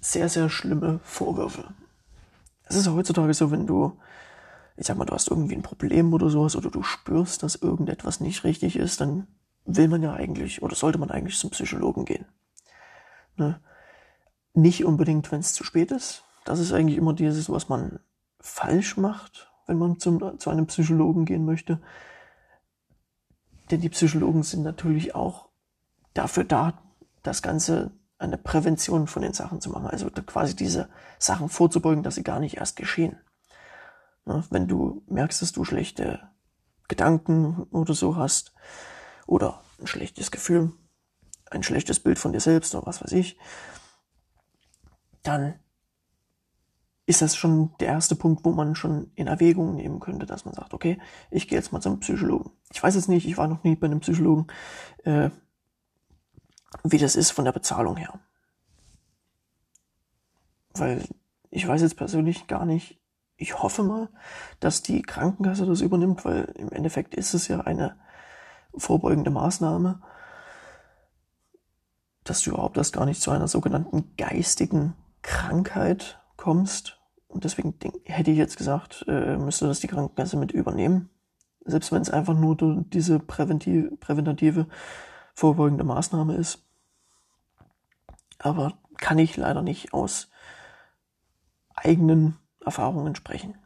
sehr, 0.00 0.30
sehr 0.30 0.48
schlimme 0.48 1.00
Vorwürfe. 1.02 1.74
Es 2.64 2.76
ist 2.76 2.88
heutzutage 2.88 3.34
so, 3.34 3.50
wenn 3.50 3.66
du, 3.66 3.98
ich 4.76 4.86
sag 4.86 4.96
mal, 4.96 5.04
du 5.04 5.12
hast 5.12 5.28
irgendwie 5.28 5.56
ein 5.56 5.62
Problem 5.62 6.14
oder 6.14 6.30
sowas 6.30 6.56
oder 6.56 6.70
du 6.70 6.82
spürst, 6.82 7.42
dass 7.42 7.56
irgendetwas 7.56 8.20
nicht 8.20 8.44
richtig 8.44 8.76
ist, 8.76 9.00
dann 9.02 9.26
will 9.64 9.88
man 9.88 10.02
ja 10.02 10.12
eigentlich 10.12 10.62
oder 10.62 10.74
sollte 10.74 10.98
man 10.98 11.10
eigentlich 11.10 11.38
zum 11.38 11.50
Psychologen 11.50 12.04
gehen. 12.04 12.26
Ne? 13.36 13.60
Nicht 14.54 14.84
unbedingt, 14.84 15.30
wenn 15.30 15.40
es 15.40 15.54
zu 15.54 15.64
spät 15.64 15.90
ist. 15.90 16.24
Das 16.44 16.58
ist 16.58 16.72
eigentlich 16.72 16.96
immer 16.96 17.12
dieses, 17.12 17.50
was 17.50 17.68
man 17.68 18.00
falsch 18.40 18.96
macht, 18.96 19.50
wenn 19.66 19.78
man 19.78 19.98
zum, 19.98 20.38
zu 20.38 20.50
einem 20.50 20.66
Psychologen 20.66 21.24
gehen 21.24 21.44
möchte. 21.44 21.80
Denn 23.70 23.80
die 23.80 23.88
Psychologen 23.88 24.42
sind 24.42 24.62
natürlich 24.62 25.14
auch 25.14 25.48
dafür 26.14 26.44
da, 26.44 26.82
das 27.22 27.42
Ganze 27.42 27.92
eine 28.18 28.36
Prävention 28.36 29.06
von 29.06 29.22
den 29.22 29.32
Sachen 29.32 29.60
zu 29.60 29.70
machen. 29.70 29.86
Also 29.86 30.10
quasi 30.10 30.56
diese 30.56 30.88
Sachen 31.18 31.48
vorzubeugen, 31.48 32.02
dass 32.02 32.16
sie 32.16 32.22
gar 32.22 32.40
nicht 32.40 32.56
erst 32.56 32.76
geschehen. 32.76 33.18
Ne? 34.24 34.44
Wenn 34.50 34.68
du 34.68 35.02
merkst, 35.06 35.40
dass 35.40 35.52
du 35.52 35.64
schlechte 35.64 36.20
Gedanken 36.88 37.62
oder 37.70 37.94
so 37.94 38.16
hast, 38.16 38.52
oder 39.30 39.62
ein 39.78 39.86
schlechtes 39.86 40.32
Gefühl, 40.32 40.72
ein 41.50 41.62
schlechtes 41.62 42.00
Bild 42.00 42.18
von 42.18 42.32
dir 42.32 42.40
selbst 42.40 42.74
oder 42.74 42.86
was 42.86 43.00
weiß 43.00 43.12
ich, 43.12 43.38
dann 45.22 45.54
ist 47.06 47.22
das 47.22 47.36
schon 47.36 47.72
der 47.78 47.88
erste 47.88 48.16
Punkt, 48.16 48.44
wo 48.44 48.50
man 48.50 48.74
schon 48.74 49.12
in 49.14 49.28
Erwägung 49.28 49.76
nehmen 49.76 50.00
könnte, 50.00 50.26
dass 50.26 50.44
man 50.44 50.54
sagt, 50.54 50.74
okay, 50.74 50.98
ich 51.30 51.46
gehe 51.46 51.58
jetzt 51.58 51.72
mal 51.72 51.80
zum 51.80 52.00
Psychologen. 52.00 52.50
Ich 52.72 52.82
weiß 52.82 52.96
jetzt 52.96 53.08
nicht, 53.08 53.26
ich 53.26 53.36
war 53.36 53.46
noch 53.46 53.62
nie 53.62 53.76
bei 53.76 53.86
einem 53.86 54.00
Psychologen, 54.00 54.48
äh, 55.04 55.30
wie 56.82 56.98
das 56.98 57.14
ist 57.14 57.30
von 57.30 57.44
der 57.44 57.52
Bezahlung 57.52 57.96
her. 57.96 58.18
Weil 60.74 61.04
ich 61.50 61.66
weiß 61.66 61.82
jetzt 61.82 61.96
persönlich 61.96 62.48
gar 62.48 62.66
nicht, 62.66 63.00
ich 63.36 63.62
hoffe 63.62 63.84
mal, 63.84 64.08
dass 64.58 64.82
die 64.82 65.02
Krankenkasse 65.02 65.66
das 65.66 65.80
übernimmt, 65.82 66.24
weil 66.24 66.52
im 66.56 66.70
Endeffekt 66.70 67.14
ist 67.14 67.34
es 67.34 67.46
ja 67.46 67.60
eine 67.60 67.96
vorbeugende 68.76 69.30
Maßnahme, 69.30 70.00
dass 72.24 72.42
du 72.42 72.50
überhaupt 72.50 72.76
erst 72.76 72.92
gar 72.92 73.06
nicht 73.06 73.20
zu 73.20 73.30
einer 73.30 73.48
sogenannten 73.48 74.14
geistigen 74.16 74.94
Krankheit 75.22 76.20
kommst. 76.36 77.00
Und 77.28 77.44
deswegen 77.44 77.74
hätte 78.04 78.30
ich 78.30 78.38
jetzt 78.38 78.56
gesagt, 78.56 79.04
äh, 79.08 79.36
müsste 79.36 79.66
das 79.66 79.80
die 79.80 79.88
Krankenkasse 79.88 80.36
mit 80.36 80.52
übernehmen. 80.52 81.10
Selbst 81.64 81.92
wenn 81.92 82.02
es 82.02 82.10
einfach 82.10 82.34
nur 82.34 82.56
diese 82.56 83.18
präventive, 83.18 83.96
präventative, 83.96 84.66
vorbeugende 85.34 85.84
Maßnahme 85.84 86.34
ist. 86.34 86.66
Aber 88.38 88.78
kann 88.96 89.18
ich 89.18 89.36
leider 89.36 89.62
nicht 89.62 89.92
aus 89.92 90.30
eigenen 91.74 92.36
Erfahrungen 92.64 93.14
sprechen. 93.14 93.59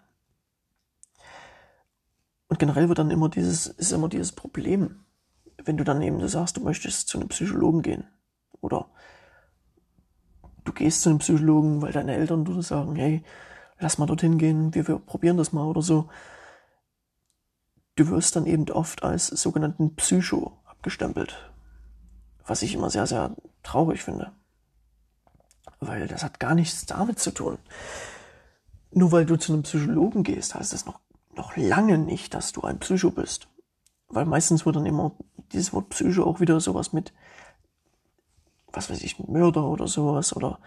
Und 2.49 2.59
generell 2.59 2.89
wird 2.89 2.99
dann 2.99 3.11
immer 3.11 3.29
dieses, 3.29 3.67
ist 3.67 3.93
immer 3.93 4.09
dieses 4.09 4.33
Problem, 4.33 5.05
wenn 5.65 5.77
du 5.77 5.85
dann 5.85 6.03
eben 6.03 6.19
du 6.19 6.29
sagst, 6.29 6.57
du 6.57 6.61
möchtest 6.61 7.09
zu 7.09 7.19
einem 7.19 7.29
Psychologen 7.29 7.83
gehen. 7.83 8.05
Oder 8.61 8.91
du 10.65 10.73
gehst 10.73 11.03
zu 11.03 11.11
einem 11.11 11.19
Psychologen, 11.19 11.83
weil 11.83 11.93
deine 11.93 12.15
Eltern 12.15 12.45
du 12.45 12.61
sagen, 12.63 12.97
hey, 12.97 13.23
lass 13.79 13.99
mal 13.99 14.07
dorthin 14.07 14.39
gehen, 14.39 14.75
wir, 14.75 14.87
wir 14.87 14.99
probieren 14.99 15.37
das 15.37 15.53
mal 15.53 15.67
oder 15.67 15.83
so. 15.83 16.09
Du 17.97 18.09
wirst 18.09 18.37
dann 18.37 18.47
eben 18.47 18.69
oft 18.71 19.03
als 19.05 19.29
sogenannten 19.29 19.95
Psycho 19.95 20.59
abgestempelt. 20.65 21.51
Was 22.47 22.63
ich 22.63 22.75
immer 22.75 22.91
sehr, 22.91 23.07
sehr 23.07 23.37
traurig 23.63 24.03
finde. 24.03 24.33
Weil 25.81 26.09
das 26.09 26.25
hat 26.25 26.41
gar 26.41 26.55
nichts 26.55 26.87
damit 26.87 27.19
zu 27.19 27.31
tun. 27.31 27.59
Nur 28.91 29.13
weil 29.13 29.27
du 29.27 29.37
zu 29.37 29.53
einem 29.53 29.63
Psychologen 29.63 30.23
gehst, 30.23 30.55
heißt 30.55 30.73
das 30.73 30.87
noch 30.87 31.01
noch 31.37 31.57
lange 31.57 31.99
nicht, 31.99 32.35
dass 32.35 32.53
du 32.53 32.63
ein 32.63 32.79
Psycho 32.79 33.11
bist. 33.11 33.49
Weil 34.09 34.27
meistens 34.27 34.67
wird 34.67 34.77
dann 34.77 34.87
immer 34.87 35.13
dieses 35.53 35.73
Wort 35.73 35.89
Psycho 35.91 36.25
auch 36.25 36.41
wieder 36.41 36.61
sowas 36.61 36.93
mit, 36.93 37.13
was 38.73 38.91
weiß 38.91 39.03
ich, 39.03 39.19
Mörder 39.19 39.65
oder 39.65 39.87
sowas 39.87 40.35
oder 40.35 40.61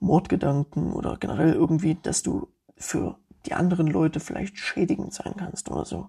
Mordgedanken 0.00 0.92
oder 0.92 1.16
generell 1.16 1.52
irgendwie, 1.52 1.94
dass 1.94 2.22
du 2.22 2.48
für 2.76 3.18
die 3.46 3.54
anderen 3.54 3.86
Leute 3.86 4.20
vielleicht 4.20 4.58
schädigend 4.58 5.14
sein 5.14 5.34
kannst 5.36 5.70
oder 5.70 5.84
so. 5.84 6.08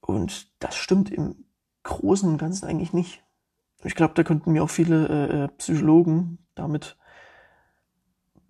Und 0.00 0.52
das 0.62 0.76
stimmt 0.76 1.10
im 1.10 1.46
Großen 1.82 2.28
und 2.28 2.38
Ganzen 2.38 2.66
eigentlich 2.66 2.92
nicht. 2.92 3.22
Ich 3.84 3.94
glaube, 3.94 4.14
da 4.14 4.24
könnten 4.24 4.52
mir 4.52 4.64
auch 4.64 4.70
viele 4.70 5.08
äh, 5.08 5.44
äh, 5.44 5.48
Psychologen 5.48 6.38
damit 6.54 6.96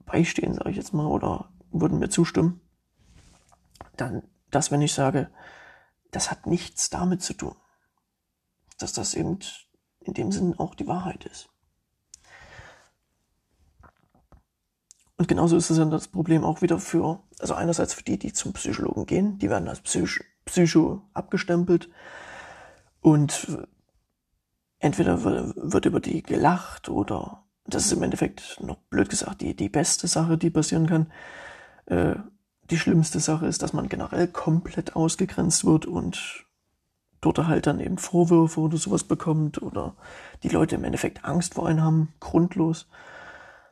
beistehen, 0.05 0.55
sage 0.55 0.71
ich 0.71 0.77
jetzt 0.77 0.95
mal, 0.95 1.07
oder 1.07 1.51
würden 1.71 1.99
mir 1.99 2.09
zustimmen 2.09 2.61
dann 3.97 4.23
das, 4.51 4.71
wenn 4.71 4.83
ich 4.83 4.95
sage, 4.95 5.31
das 6.11 6.31
hat 6.31 6.47
nichts 6.47 6.91
damit 6.91 7.23
zu 7.23 7.35
tun, 7.35 7.57
dass 8.79 8.93
das 8.93 9.15
eben 9.15 9.39
in 10.01 10.15
dem 10.15 10.33
Sinn 10.33 10.59
auch 10.59 10.75
die 10.75 10.87
Wahrheit 10.87 11.25
ist. 11.25 11.49
Und 15.19 15.29
genauso 15.29 15.57
ist 15.57 15.71
es 15.71 15.79
dann 15.79 15.91
das 15.91 16.09
Problem 16.09 16.45
auch 16.45 16.63
wieder 16.63 16.79
für, 16.79 17.23
also 17.39 17.55
einerseits 17.55 17.95
für 17.95 18.03
die, 18.03 18.19
die 18.19 18.33
zum 18.33 18.53
Psychologen 18.53 19.07
gehen, 19.07 19.39
die 19.39 19.49
werden 19.49 19.69
als 19.69 19.81
Psych 19.81 20.21
Psycho 20.45 21.03
abgestempelt 21.13 21.91
und 23.01 23.59
entweder 24.79 25.25
wird 25.25 25.87
über 25.87 25.99
die 25.99 26.23
gelacht 26.23 26.89
oder 26.89 27.45
das 27.65 27.87
ist 27.87 27.93
im 27.93 28.03
Endeffekt 28.05 28.61
noch 28.61 28.77
blöd 28.77 29.09
gesagt 29.09 29.41
die, 29.41 29.57
die 29.57 29.69
beste 29.69 30.07
Sache, 30.07 30.39
die 30.39 30.51
passieren 30.51 30.87
kann. 30.87 31.13
Äh, 31.87 32.15
die 32.71 32.79
schlimmste 32.79 33.21
Sache 33.21 33.47
ist, 33.47 33.63
dass 33.63 33.73
man 33.73 33.89
generell 33.89 34.29
komplett 34.29 34.97
ausgegrenzt 34.97 35.65
wird 35.65 35.87
und 35.87 36.47
dort 37.21 37.39
halt 37.47 37.67
dann 37.67 37.81
eben 37.81 37.99
Vorwürfe 37.99 38.61
oder 38.61 38.77
sowas 38.77 39.05
bekommt 39.05 39.63
oder 39.63 39.97
die 40.43 40.49
Leute 40.49 40.77
im 40.77 40.85
Endeffekt 40.85 41.25
Angst 41.25 41.55
vor 41.55 41.67
einem 41.67 41.83
haben, 41.83 42.15
grundlos. 42.21 42.89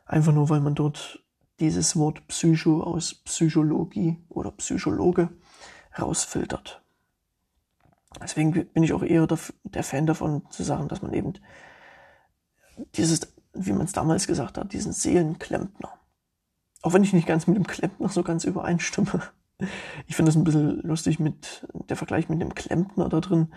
Einfach 0.05 0.33
nur, 0.33 0.49
weil 0.49 0.61
man 0.61 0.75
dort 0.75 1.23
dieses 1.59 1.95
Wort 1.95 2.27
Psycho 2.27 2.83
aus 2.83 3.13
Psychologie 3.13 4.17
oder 4.29 4.51
Psychologe 4.51 5.29
rausfiltert. 5.97 6.81
Deswegen 8.21 8.51
bin 8.51 8.83
ich 8.83 8.93
auch 8.93 9.03
eher 9.03 9.27
der, 9.27 9.83
Fan 9.83 10.05
davon 10.05 10.43
zu 10.49 10.63
sagen, 10.63 10.87
dass 10.87 11.01
man 11.01 11.13
eben 11.13 11.33
dieses, 12.95 13.33
wie 13.53 13.73
man 13.73 13.85
es 13.85 13.93
damals 13.93 14.27
gesagt 14.27 14.57
hat, 14.57 14.73
diesen 14.73 14.93
Seelenklempner. 14.93 15.93
Auch 16.85 16.93
wenn 16.93 17.03
ich 17.03 17.13
nicht 17.13 17.25
ganz 17.25 17.47
mit 17.47 17.57
dem 17.57 17.65
Klempner 17.65 18.09
so 18.09 18.21
ganz 18.21 18.43
übereinstimme. 18.43 19.23
Ich 20.05 20.15
finde 20.15 20.29
das 20.29 20.35
ein 20.35 20.43
bisschen 20.43 20.81
lustig 20.83 21.19
mit 21.19 21.65
der 21.89 21.97
Vergleich 21.97 22.29
mit 22.29 22.39
dem 22.39 22.53
Klempner 22.53 23.09
da 23.09 23.21
drin. 23.21 23.51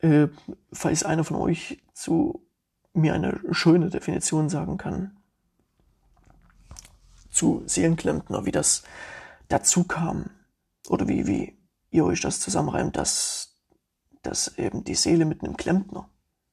Äh, 0.00 0.28
falls 0.70 1.02
einer 1.02 1.24
von 1.24 1.36
euch 1.36 1.82
zu 1.94 2.46
mir 2.92 3.14
eine 3.14 3.40
schöne 3.52 3.88
Definition 3.88 4.50
sagen 4.50 4.76
kann 4.76 5.16
zu 7.30 7.62
Seelenklempner, 7.64 8.44
wie 8.44 8.52
das 8.52 8.82
dazu 9.48 9.84
kam 9.84 10.28
oder 10.90 11.08
wie, 11.08 11.26
wie 11.26 11.56
ihr 11.90 12.04
euch 12.04 12.20
das 12.20 12.40
zusammenreimt, 12.40 12.98
dass, 12.98 13.62
dass 14.22 14.58
eben 14.58 14.84
die 14.84 14.94
Seele 14.94 15.24
mit 15.24 15.42
einem 15.42 15.56
Klempner 15.56 16.06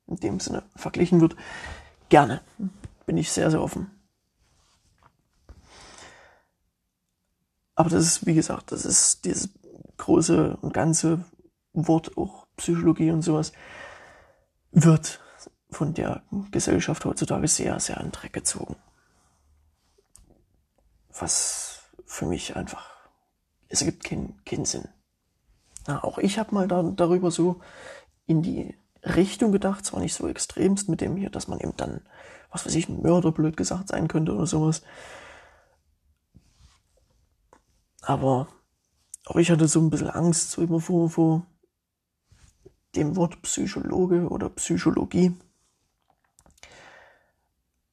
in 0.07 0.15
dem 0.15 0.39
Sinne 0.39 0.63
verglichen 0.77 1.19
wird. 1.19 1.35
Gerne. 2.07 2.39
Bin 3.05 3.17
ich 3.17 3.33
sehr, 3.33 3.51
sehr 3.51 3.61
offen. 3.61 4.02
Aber 7.75 7.89
das 7.89 8.03
ist, 8.05 8.25
wie 8.25 8.35
gesagt, 8.35 8.71
das 8.71 8.85
ist 8.85 9.25
dieses 9.25 9.49
große 9.97 10.57
und 10.61 10.73
ganze 10.73 11.25
Wort, 11.73 12.17
auch 12.17 12.47
Psychologie 12.57 13.11
und 13.11 13.21
sowas, 13.23 13.51
wird 14.71 15.19
von 15.69 15.93
der 15.93 16.23
Gesellschaft 16.51 17.05
heutzutage 17.05 17.47
sehr, 17.47 17.79
sehr 17.79 17.99
an 17.99 18.11
Dreck 18.11 18.33
gezogen 18.33 18.75
was 21.19 21.81
für 22.05 22.25
mich 22.25 22.55
einfach, 22.55 22.89
es 23.69 23.81
ergibt 23.81 24.03
keinen, 24.03 24.43
keinen 24.45 24.65
Sinn. 24.65 24.87
Na, 25.87 26.03
auch 26.03 26.17
ich 26.17 26.39
habe 26.39 26.53
mal 26.53 26.67
da, 26.67 26.83
darüber 26.83 27.31
so 27.31 27.61
in 28.25 28.41
die 28.41 28.75
Richtung 29.03 29.51
gedacht, 29.51 29.85
zwar 29.85 29.99
nicht 29.99 30.13
so 30.13 30.27
extremst 30.27 30.89
mit 30.89 31.01
dem 31.01 31.17
hier, 31.17 31.29
dass 31.29 31.47
man 31.47 31.59
eben 31.59 31.75
dann, 31.75 32.01
was 32.51 32.65
weiß 32.65 32.75
ich, 32.75 32.87
ein 32.87 33.01
Mörder 33.01 33.31
blöd 33.31 33.57
gesagt 33.57 33.89
sein 33.89 34.07
könnte 34.07 34.33
oder 34.33 34.47
sowas. 34.47 34.81
Aber 38.05 38.47
auch 39.25 39.37
ich 39.37 39.49
hatte 39.49 39.67
so 39.67 39.79
ein 39.79 39.89
bisschen 39.89 40.09
Angst 40.09 40.51
so 40.51 40.61
immer 40.61 40.79
vor, 40.79 41.09
vor 41.09 41.47
dem 42.95 43.15
Wort 43.15 43.41
Psychologe 43.41 44.27
oder 44.27 44.49
Psychologie. 44.49 45.35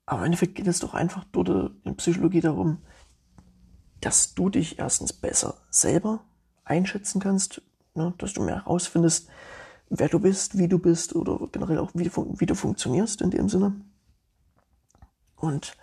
Aber 0.04 0.20
im 0.20 0.26
Endeffekt 0.26 0.56
geht 0.56 0.66
es 0.66 0.80
doch 0.80 0.94
einfach 0.94 1.24
dort 1.30 1.72
in 1.84 1.96
Psychologie 1.96 2.40
darum, 2.40 2.78
dass 4.00 4.34
du 4.34 4.50
dich 4.50 4.78
erstens 4.78 5.12
besser 5.12 5.58
selber 5.70 6.24
einschätzen 6.64 7.20
kannst, 7.20 7.62
ne, 7.94 8.12
dass 8.18 8.32
du 8.32 8.42
mehr 8.42 8.56
herausfindest, 8.56 9.28
wer 9.88 10.08
du 10.08 10.18
bist, 10.18 10.58
wie 10.58 10.68
du 10.68 10.78
bist 10.78 11.14
oder 11.14 11.46
generell 11.52 11.78
auch 11.78 11.92
wie 11.94 12.10
wie 12.10 12.46
du 12.46 12.54
funktionierst 12.54 13.20
in 13.20 13.30
dem 13.30 13.48
Sinne. 13.48 13.80
Und 15.36 15.76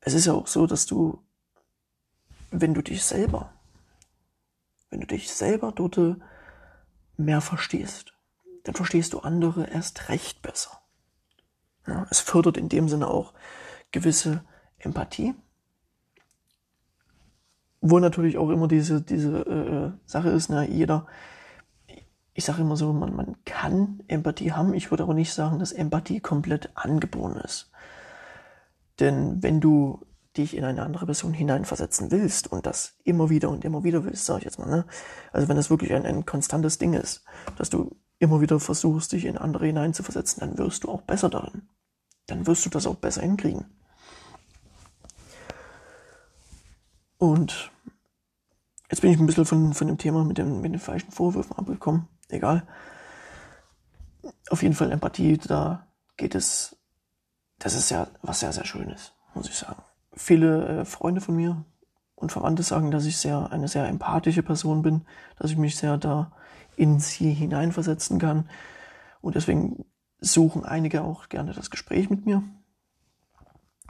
es 0.00 0.14
ist 0.14 0.26
ja 0.26 0.32
auch 0.32 0.46
so, 0.46 0.66
dass 0.66 0.86
du, 0.86 1.23
wenn 2.60 2.74
du 2.74 2.82
dich 2.82 3.04
selber, 3.04 3.52
wenn 4.90 5.00
du 5.00 5.06
dich 5.06 5.32
selber 5.32 5.72
dort 5.72 5.98
mehr 7.16 7.40
verstehst, 7.40 8.12
dann 8.64 8.74
verstehst 8.74 9.12
du 9.12 9.20
andere 9.20 9.66
erst 9.66 10.08
recht 10.08 10.40
besser. 10.42 10.80
Ja, 11.86 12.06
es 12.10 12.20
fördert 12.20 12.56
in 12.56 12.68
dem 12.68 12.88
Sinne 12.88 13.08
auch 13.08 13.34
gewisse 13.92 14.44
Empathie, 14.78 15.34
wo 17.80 17.98
natürlich 17.98 18.38
auch 18.38 18.48
immer 18.50 18.68
diese, 18.68 19.02
diese 19.02 19.40
äh, 19.40 20.08
Sache 20.08 20.30
ist, 20.30 20.48
na, 20.48 20.64
jeder, 20.64 21.06
ich 22.32 22.44
sage 22.44 22.62
immer 22.62 22.76
so, 22.76 22.92
man, 22.92 23.14
man 23.14 23.36
kann 23.44 24.02
Empathie 24.08 24.52
haben. 24.52 24.74
Ich 24.74 24.90
würde 24.90 25.02
aber 25.02 25.14
nicht 25.14 25.34
sagen, 25.34 25.58
dass 25.58 25.72
Empathie 25.72 26.20
komplett 26.20 26.70
angeboren 26.74 27.36
ist. 27.36 27.70
Denn 29.00 29.42
wenn 29.42 29.60
du 29.60 30.06
dich 30.36 30.56
in 30.56 30.64
eine 30.64 30.82
andere 30.82 31.06
Person 31.06 31.32
hineinversetzen 31.32 32.10
willst 32.10 32.50
und 32.50 32.66
das 32.66 32.94
immer 33.04 33.30
wieder 33.30 33.50
und 33.50 33.64
immer 33.64 33.84
wieder 33.84 34.04
willst, 34.04 34.24
sage 34.24 34.40
ich 34.40 34.44
jetzt 34.44 34.58
mal, 34.58 34.68
ne? 34.68 34.84
Also 35.32 35.48
wenn 35.48 35.56
das 35.56 35.70
wirklich 35.70 35.92
ein, 35.92 36.06
ein 36.06 36.26
konstantes 36.26 36.78
Ding 36.78 36.94
ist, 36.94 37.24
dass 37.56 37.70
du 37.70 37.96
immer 38.18 38.40
wieder 38.40 38.60
versuchst, 38.60 39.12
dich 39.12 39.24
in 39.24 39.38
andere 39.38 39.66
hineinzuversetzen, 39.66 40.40
dann 40.40 40.58
wirst 40.58 40.84
du 40.84 40.90
auch 40.90 41.02
besser 41.02 41.28
darin. 41.28 41.68
Dann 42.26 42.46
wirst 42.46 42.64
du 42.64 42.70
das 42.70 42.86
auch 42.86 42.96
besser 42.96 43.22
hinkriegen. 43.22 43.66
Und 47.18 47.72
Jetzt 48.94 49.00
bin 49.00 49.10
ich 49.10 49.18
ein 49.18 49.26
bisschen 49.26 49.44
von, 49.44 49.74
von 49.74 49.88
dem 49.88 49.98
Thema 49.98 50.24
mit, 50.24 50.38
dem, 50.38 50.60
mit 50.60 50.72
den 50.72 50.78
falschen 50.78 51.10
Vorwürfen 51.10 51.56
abgekommen. 51.56 52.06
Egal. 52.28 52.64
Auf 54.50 54.62
jeden 54.62 54.76
Fall 54.76 54.92
Empathie, 54.92 55.36
da 55.36 55.88
geht 56.16 56.36
es, 56.36 56.76
das 57.58 57.74
ist 57.74 57.90
ja 57.90 58.06
was 58.22 58.38
sehr, 58.38 58.52
sehr 58.52 58.64
Schönes, 58.64 59.12
muss 59.34 59.48
ich 59.48 59.56
sagen. 59.56 59.82
Viele 60.16 60.80
äh, 60.80 60.84
Freunde 60.84 61.20
von 61.20 61.36
mir 61.36 61.64
und 62.14 62.32
Verwandte 62.32 62.62
sagen, 62.62 62.90
dass 62.90 63.06
ich 63.06 63.16
sehr, 63.16 63.52
eine 63.52 63.68
sehr 63.68 63.86
empathische 63.88 64.42
Person 64.42 64.82
bin, 64.82 65.02
dass 65.38 65.50
ich 65.50 65.56
mich 65.56 65.76
sehr 65.76 65.98
da 65.98 66.32
in 66.76 66.98
sie 67.00 67.32
hineinversetzen 67.32 68.18
kann. 68.18 68.48
Und 69.20 69.34
deswegen 69.34 69.84
suchen 70.20 70.64
einige 70.64 71.02
auch 71.02 71.28
gerne 71.28 71.52
das 71.52 71.70
Gespräch 71.70 72.10
mit 72.10 72.26
mir. 72.26 72.42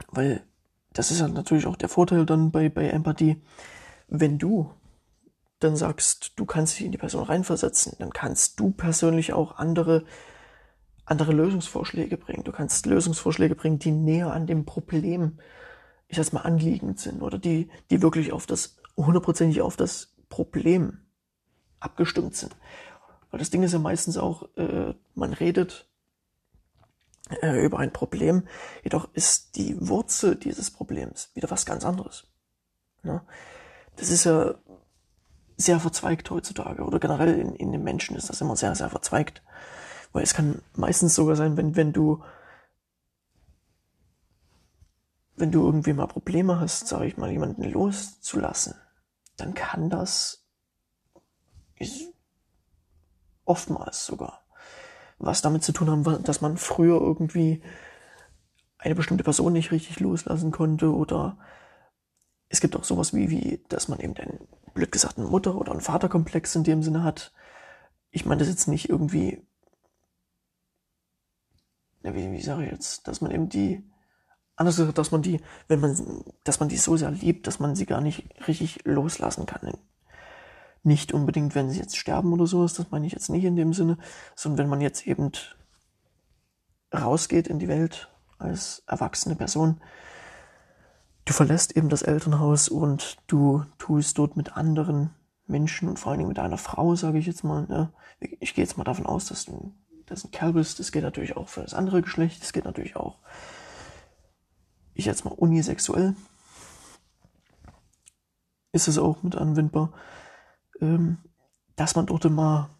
Weil 0.08 0.44
das 0.92 1.10
ist 1.10 1.20
ja 1.20 1.28
natürlich 1.28 1.66
auch 1.66 1.76
der 1.76 1.88
Vorteil 1.88 2.26
dann 2.26 2.50
bei, 2.50 2.68
bei 2.68 2.88
Empathie. 2.88 3.42
Wenn 4.08 4.38
du 4.38 4.70
dann 5.60 5.76
sagst, 5.76 6.32
du 6.36 6.44
kannst 6.44 6.78
dich 6.78 6.86
in 6.86 6.92
die 6.92 6.98
Person 6.98 7.24
reinversetzen, 7.24 7.94
dann 7.98 8.10
kannst 8.10 8.60
du 8.60 8.70
persönlich 8.70 9.32
auch 9.32 9.56
andere, 9.56 10.04
andere 11.04 11.32
Lösungsvorschläge 11.32 12.16
bringen. 12.16 12.44
Du 12.44 12.52
kannst 12.52 12.86
Lösungsvorschläge 12.86 13.54
bringen, 13.54 13.78
die 13.78 13.92
näher 13.92 14.32
an 14.32 14.46
dem 14.46 14.64
Problem, 14.64 15.38
ich 16.08 16.16
sag 16.16 16.32
mal, 16.32 16.42
anliegend 16.42 17.00
sind 17.00 17.22
oder 17.22 17.38
die, 17.38 17.70
die 17.90 18.02
wirklich 18.02 18.32
auf 18.32 18.46
das, 18.46 18.76
hundertprozentig 18.96 19.60
auf 19.60 19.76
das 19.76 20.14
Problem 20.28 21.00
abgestimmt 21.80 22.36
sind. 22.36 22.56
Weil 23.30 23.38
das 23.38 23.50
Ding 23.50 23.62
ist 23.62 23.72
ja 23.72 23.78
meistens 23.78 24.16
auch, 24.16 24.48
äh, 24.56 24.94
man 25.14 25.32
redet 25.32 25.88
äh, 27.42 27.64
über 27.64 27.78
ein 27.78 27.92
Problem, 27.92 28.46
jedoch 28.82 29.08
ist 29.12 29.56
die 29.56 29.76
Wurzel 29.88 30.36
dieses 30.36 30.70
Problems 30.70 31.30
wieder 31.34 31.50
was 31.50 31.66
ganz 31.66 31.84
anderes. 31.84 32.26
Ne? 33.02 33.22
Das 33.96 34.10
ist 34.10 34.24
ja 34.24 34.54
sehr 35.56 35.80
verzweigt 35.80 36.30
heutzutage 36.30 36.82
oder 36.82 36.98
generell 36.98 37.38
in, 37.38 37.54
in 37.54 37.72
den 37.72 37.84
Menschen 37.84 38.16
ist 38.16 38.28
das 38.28 38.40
immer 38.40 38.56
sehr, 38.56 38.74
sehr 38.74 38.90
verzweigt. 38.90 39.42
Weil 40.12 40.22
es 40.22 40.34
kann 40.34 40.62
meistens 40.74 41.14
sogar 41.14 41.36
sein, 41.36 41.56
wenn, 41.56 41.76
wenn 41.76 41.92
du 41.92 42.22
wenn 45.36 45.50
du 45.50 45.64
irgendwie 45.64 45.92
mal 45.92 46.06
Probleme 46.06 46.60
hast, 46.60 46.86
sage 46.86 47.06
ich 47.06 47.16
mal, 47.16 47.30
jemanden 47.30 47.64
loszulassen, 47.64 48.74
dann 49.36 49.54
kann 49.54 49.90
das 49.90 50.46
oftmals 53.44 54.06
sogar 54.06 54.44
was 55.18 55.42
damit 55.42 55.62
zu 55.62 55.72
tun 55.72 55.90
haben, 55.90 56.24
dass 56.24 56.40
man 56.40 56.56
früher 56.56 57.00
irgendwie 57.00 57.62
eine 58.78 58.94
bestimmte 58.94 59.24
Person 59.24 59.52
nicht 59.52 59.70
richtig 59.70 60.00
loslassen 60.00 60.50
konnte 60.50 60.92
oder 60.92 61.38
es 62.48 62.60
gibt 62.60 62.76
auch 62.76 62.84
sowas 62.84 63.14
wie, 63.14 63.30
wie, 63.30 63.64
dass 63.68 63.88
man 63.88 64.00
eben 64.00 64.16
einen 64.16 64.46
blöd 64.74 64.92
gesagt, 64.92 65.18
einen 65.18 65.30
Mutter- 65.30 65.56
oder 65.56 65.72
einen 65.72 65.80
Vaterkomplex 65.80 66.54
in 66.54 66.64
dem 66.64 66.82
Sinne 66.82 67.02
hat. 67.02 67.32
Ich 68.10 68.26
meine 68.26 68.40
das 68.40 68.48
jetzt 68.48 68.68
nicht 68.68 68.88
irgendwie, 68.88 69.42
wie, 72.02 72.32
wie 72.32 72.42
sage 72.42 72.64
ich 72.64 72.70
jetzt, 72.70 73.08
dass 73.08 73.20
man 73.20 73.30
eben 73.30 73.48
die, 73.48 73.82
anders 74.56 74.76
gesagt, 74.76 74.98
dass 74.98 75.10
man 75.10 75.22
die, 75.22 75.40
wenn 75.68 75.80
man, 75.80 76.24
dass 76.44 76.60
man 76.60 76.68
die 76.68 76.76
so 76.76 76.96
sehr 76.96 77.10
liebt, 77.10 77.46
dass 77.46 77.58
man 77.58 77.74
sie 77.74 77.86
gar 77.86 78.00
nicht 78.00 78.24
richtig 78.46 78.84
loslassen 78.84 79.46
kann. 79.46 79.72
Nicht 80.82 81.12
unbedingt, 81.12 81.54
wenn 81.54 81.70
sie 81.70 81.80
jetzt 81.80 81.96
sterben 81.96 82.32
oder 82.32 82.46
sowas, 82.46 82.74
das 82.74 82.90
meine 82.90 83.06
ich 83.06 83.12
jetzt 83.12 83.30
nicht 83.30 83.44
in 83.44 83.56
dem 83.56 83.72
Sinne, 83.72 83.98
sondern 84.34 84.58
wenn 84.58 84.70
man 84.70 84.80
jetzt 84.80 85.06
eben 85.06 85.32
rausgeht 86.94 87.48
in 87.48 87.58
die 87.58 87.68
Welt 87.68 88.10
als 88.38 88.82
erwachsene 88.86 89.34
Person, 89.34 89.80
du 91.24 91.32
verlässt 91.32 91.76
eben 91.76 91.88
das 91.88 92.02
Elternhaus 92.02 92.68
und 92.68 93.16
du 93.26 93.64
tust 93.78 94.18
dort 94.18 94.36
mit 94.36 94.56
anderen 94.56 95.10
Menschen 95.46 95.88
und 95.88 95.98
vor 95.98 96.10
allen 96.10 96.18
Dingen 96.18 96.28
mit 96.28 96.38
einer 96.38 96.58
Frau, 96.58 96.94
sage 96.94 97.18
ich 97.18 97.26
jetzt 97.26 97.44
mal. 97.44 97.66
Ne? 97.66 97.90
Ich 98.20 98.54
gehe 98.54 98.64
jetzt 98.64 98.76
mal 98.76 98.84
davon 98.84 99.06
aus, 99.06 99.26
dass 99.26 99.46
du 99.46 99.72
das 100.06 100.24
ein 100.24 100.30
Kerl 100.30 100.52
bist. 100.52 100.78
Das 100.78 100.92
geht 100.92 101.02
natürlich 101.02 101.36
auch 101.36 101.48
für 101.48 101.62
das 101.62 101.74
andere 101.74 102.02
Geschlecht. 102.02 102.42
Das 102.42 102.52
geht 102.52 102.64
natürlich 102.64 102.96
auch, 102.96 103.18
ich 104.94 105.04
jetzt 105.04 105.24
mal 105.24 105.32
unisexuell. 105.32 106.16
Ist 108.72 108.88
es 108.88 108.98
auch 108.98 109.22
mit 109.22 109.36
anwendbar, 109.36 109.92
ähm, 110.80 111.18
dass 111.76 111.94
man 111.94 112.06
dort 112.06 112.24
mal 112.30 112.70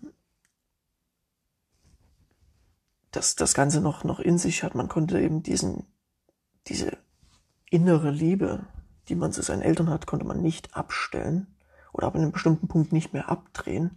das, 3.11 3.37
das 3.37 3.55
Ganze 3.55 3.81
noch, 3.81 4.05
noch 4.05 4.19
in 4.19 4.39
sich 4.39 4.63
hat. 4.63 4.75
Man 4.75 4.89
konnte 4.89 5.21
eben 5.21 5.43
diesen, 5.43 5.87
diese 6.67 6.99
innere 7.71 8.11
Liebe, 8.11 8.67
die 9.09 9.15
man 9.15 9.33
zu 9.33 9.43
seinen 9.43 9.63
Eltern 9.63 9.91
hat, 9.91 10.07
konnte 10.07 10.25
man 10.25 10.43
nicht 10.43 10.77
abstellen 10.77 11.47
oder 11.93 12.09
ab 12.09 12.17
einem 12.17 12.33
bestimmten 12.33 12.67
Punkt 12.67 12.93
nicht 12.93 13.13
mehr 13.13 13.29
abdrehen, 13.29 13.97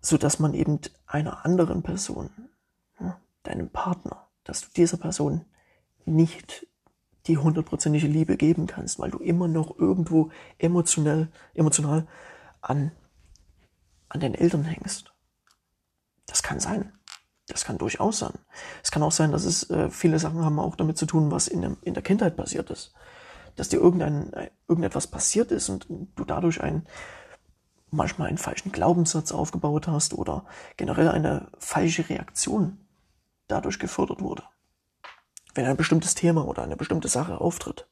so 0.00 0.16
dass 0.16 0.38
man 0.38 0.54
eben 0.54 0.80
einer 1.06 1.44
anderen 1.44 1.82
Person, 1.82 2.30
deinem 3.42 3.70
Partner, 3.70 4.28
dass 4.44 4.62
du 4.62 4.68
dieser 4.74 4.96
Person 4.96 5.44
nicht 6.06 6.66
die 7.26 7.38
hundertprozentige 7.38 8.06
Liebe 8.06 8.36
geben 8.36 8.66
kannst, 8.66 8.98
weil 8.98 9.10
du 9.10 9.18
immer 9.18 9.48
noch 9.48 9.78
irgendwo 9.78 10.30
emotionell, 10.58 11.28
emotional 11.54 12.06
an, 12.60 12.92
an 14.08 14.20
den 14.20 14.34
Eltern 14.34 14.64
hängst. 14.64 15.12
Das 16.26 16.42
kann 16.42 16.60
sein. 16.60 16.92
Das 17.46 17.64
kann 17.64 17.78
durchaus 17.78 18.18
sein. 18.18 18.38
Es 18.82 18.90
kann 18.90 19.02
auch 19.02 19.12
sein, 19.12 19.32
dass 19.32 19.44
es 19.44 19.68
äh, 19.68 19.90
viele 19.90 20.18
Sachen 20.18 20.44
haben 20.44 20.58
auch 20.58 20.76
damit 20.76 20.96
zu 20.96 21.04
tun, 21.04 21.30
was 21.30 21.46
in, 21.46 21.60
dem, 21.60 21.76
in 21.82 21.92
der 21.94 22.02
Kindheit 22.02 22.36
passiert 22.36 22.70
ist. 22.70 22.94
Dass 23.56 23.68
dir 23.68 23.76
irgendein, 23.80 24.32
äh, 24.32 24.50
irgendetwas 24.66 25.06
passiert 25.06 25.50
ist 25.50 25.68
und 25.68 25.86
du 25.88 26.24
dadurch 26.24 26.62
ein, 26.62 26.86
manchmal 27.90 28.28
einen 28.28 28.38
falschen 28.38 28.72
Glaubenssatz 28.72 29.32
aufgebaut 29.32 29.88
hast 29.88 30.14
oder 30.14 30.46
generell 30.76 31.08
eine 31.08 31.48
falsche 31.58 32.08
Reaktion 32.08 32.78
dadurch 33.46 33.78
gefördert 33.78 34.22
wurde. 34.22 34.42
Wenn 35.54 35.66
ein 35.66 35.76
bestimmtes 35.76 36.14
Thema 36.14 36.46
oder 36.46 36.62
eine 36.62 36.76
bestimmte 36.76 37.08
Sache 37.08 37.40
auftritt. 37.40 37.88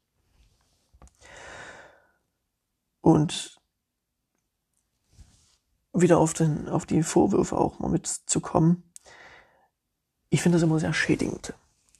Und 3.01 3.59
wieder 5.92 6.18
auf, 6.18 6.35
den, 6.35 6.68
auf 6.68 6.87
die 6.87 7.03
Vorwürfe 7.03 7.57
auch 7.57 7.79
mal 7.79 7.88
mitzukommen 7.88 8.92
ich 10.33 10.40
finde 10.40 10.57
das 10.57 10.62
immer 10.62 10.81
sehr 10.81 10.94
schädigend. 10.94 11.53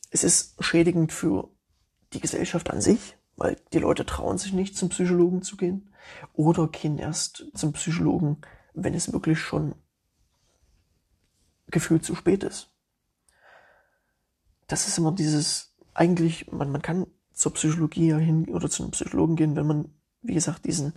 Es 0.09 0.25
ist 0.25 0.55
schädigend 0.65 1.13
für 1.13 1.51
die 2.15 2.21
Gesellschaft 2.21 2.71
an 2.71 2.81
sich, 2.81 3.19
weil 3.37 3.59
die 3.75 3.79
Leute 3.79 4.07
trauen 4.07 4.39
sich 4.39 4.55
nicht 4.55 4.75
zum 4.75 4.89
Psychologen 4.89 5.43
zu 5.43 5.59
gehen 5.59 5.93
oder 6.33 6.67
gehen 6.67 6.97
erst 6.97 7.45
zum 7.55 7.75
Psychologen, 7.75 8.39
wenn 8.73 8.95
es 8.95 9.13
wirklich 9.13 9.39
schon 9.39 9.75
gefühlt 11.67 12.07
zu 12.07 12.15
spät 12.15 12.43
ist. 12.43 12.72
Das 14.67 14.89
ist 14.89 14.99
immer 14.99 15.13
dieses, 15.13 15.75
eigentlich, 15.95 16.51
man, 16.51 16.71
man 16.71 16.83
kann 16.83 17.07
zur 17.33 17.55
Psychologie 17.55 18.15
hin 18.15 18.49
oder 18.49 18.69
zu 18.69 18.83
einem 18.83 18.93
Psychologen 18.93 19.37
gehen, 19.37 19.57
wenn 19.57 19.67
man, 19.67 19.95
wie 20.23 20.35
gesagt, 20.35 20.65
diesen 20.65 20.95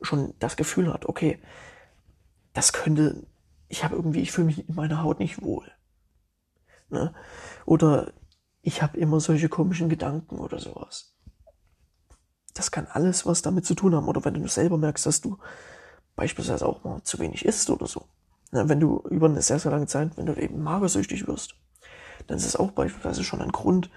schon 0.00 0.34
das 0.38 0.56
Gefühl 0.56 0.92
hat, 0.92 1.06
okay, 1.06 1.40
das 2.52 2.72
könnte, 2.72 3.26
ich 3.68 3.84
habe 3.84 3.96
irgendwie, 3.96 4.20
ich 4.20 4.32
fühle 4.32 4.46
mich 4.46 4.68
in 4.68 4.74
meiner 4.74 5.02
Haut 5.02 5.18
nicht 5.18 5.42
wohl. 5.42 5.70
Ne? 6.90 7.14
Oder 7.66 8.12
ich 8.62 8.82
habe 8.82 8.98
immer 8.98 9.20
solche 9.20 9.48
komischen 9.48 9.88
Gedanken 9.88 10.38
oder 10.38 10.58
sowas. 10.58 11.14
Das 12.54 12.70
kann 12.70 12.86
alles 12.86 13.26
was 13.26 13.42
damit 13.42 13.66
zu 13.66 13.74
tun 13.74 13.94
haben. 13.94 14.08
Oder 14.08 14.24
wenn 14.24 14.34
du 14.34 14.48
selber 14.48 14.78
merkst, 14.78 15.06
dass 15.06 15.20
du 15.20 15.38
beispielsweise 16.16 16.66
auch 16.66 16.82
mal 16.82 17.02
zu 17.02 17.18
wenig 17.18 17.44
isst 17.44 17.70
oder 17.70 17.86
so. 17.86 18.06
Ne? 18.50 18.68
Wenn 18.68 18.80
du 18.80 18.98
über 19.10 19.28
eine 19.28 19.42
sehr, 19.42 19.58
sehr 19.58 19.70
lange 19.70 19.86
Zeit, 19.86 20.16
wenn 20.16 20.26
du 20.26 20.34
eben 20.34 20.62
magersüchtig 20.62 21.26
wirst, 21.26 21.54
dann 22.26 22.38
ist 22.38 22.46
es 22.46 22.56
auch 22.56 22.72
beispielsweise 22.72 23.24
schon 23.24 23.40
ein 23.40 23.52
Grund, 23.52 23.90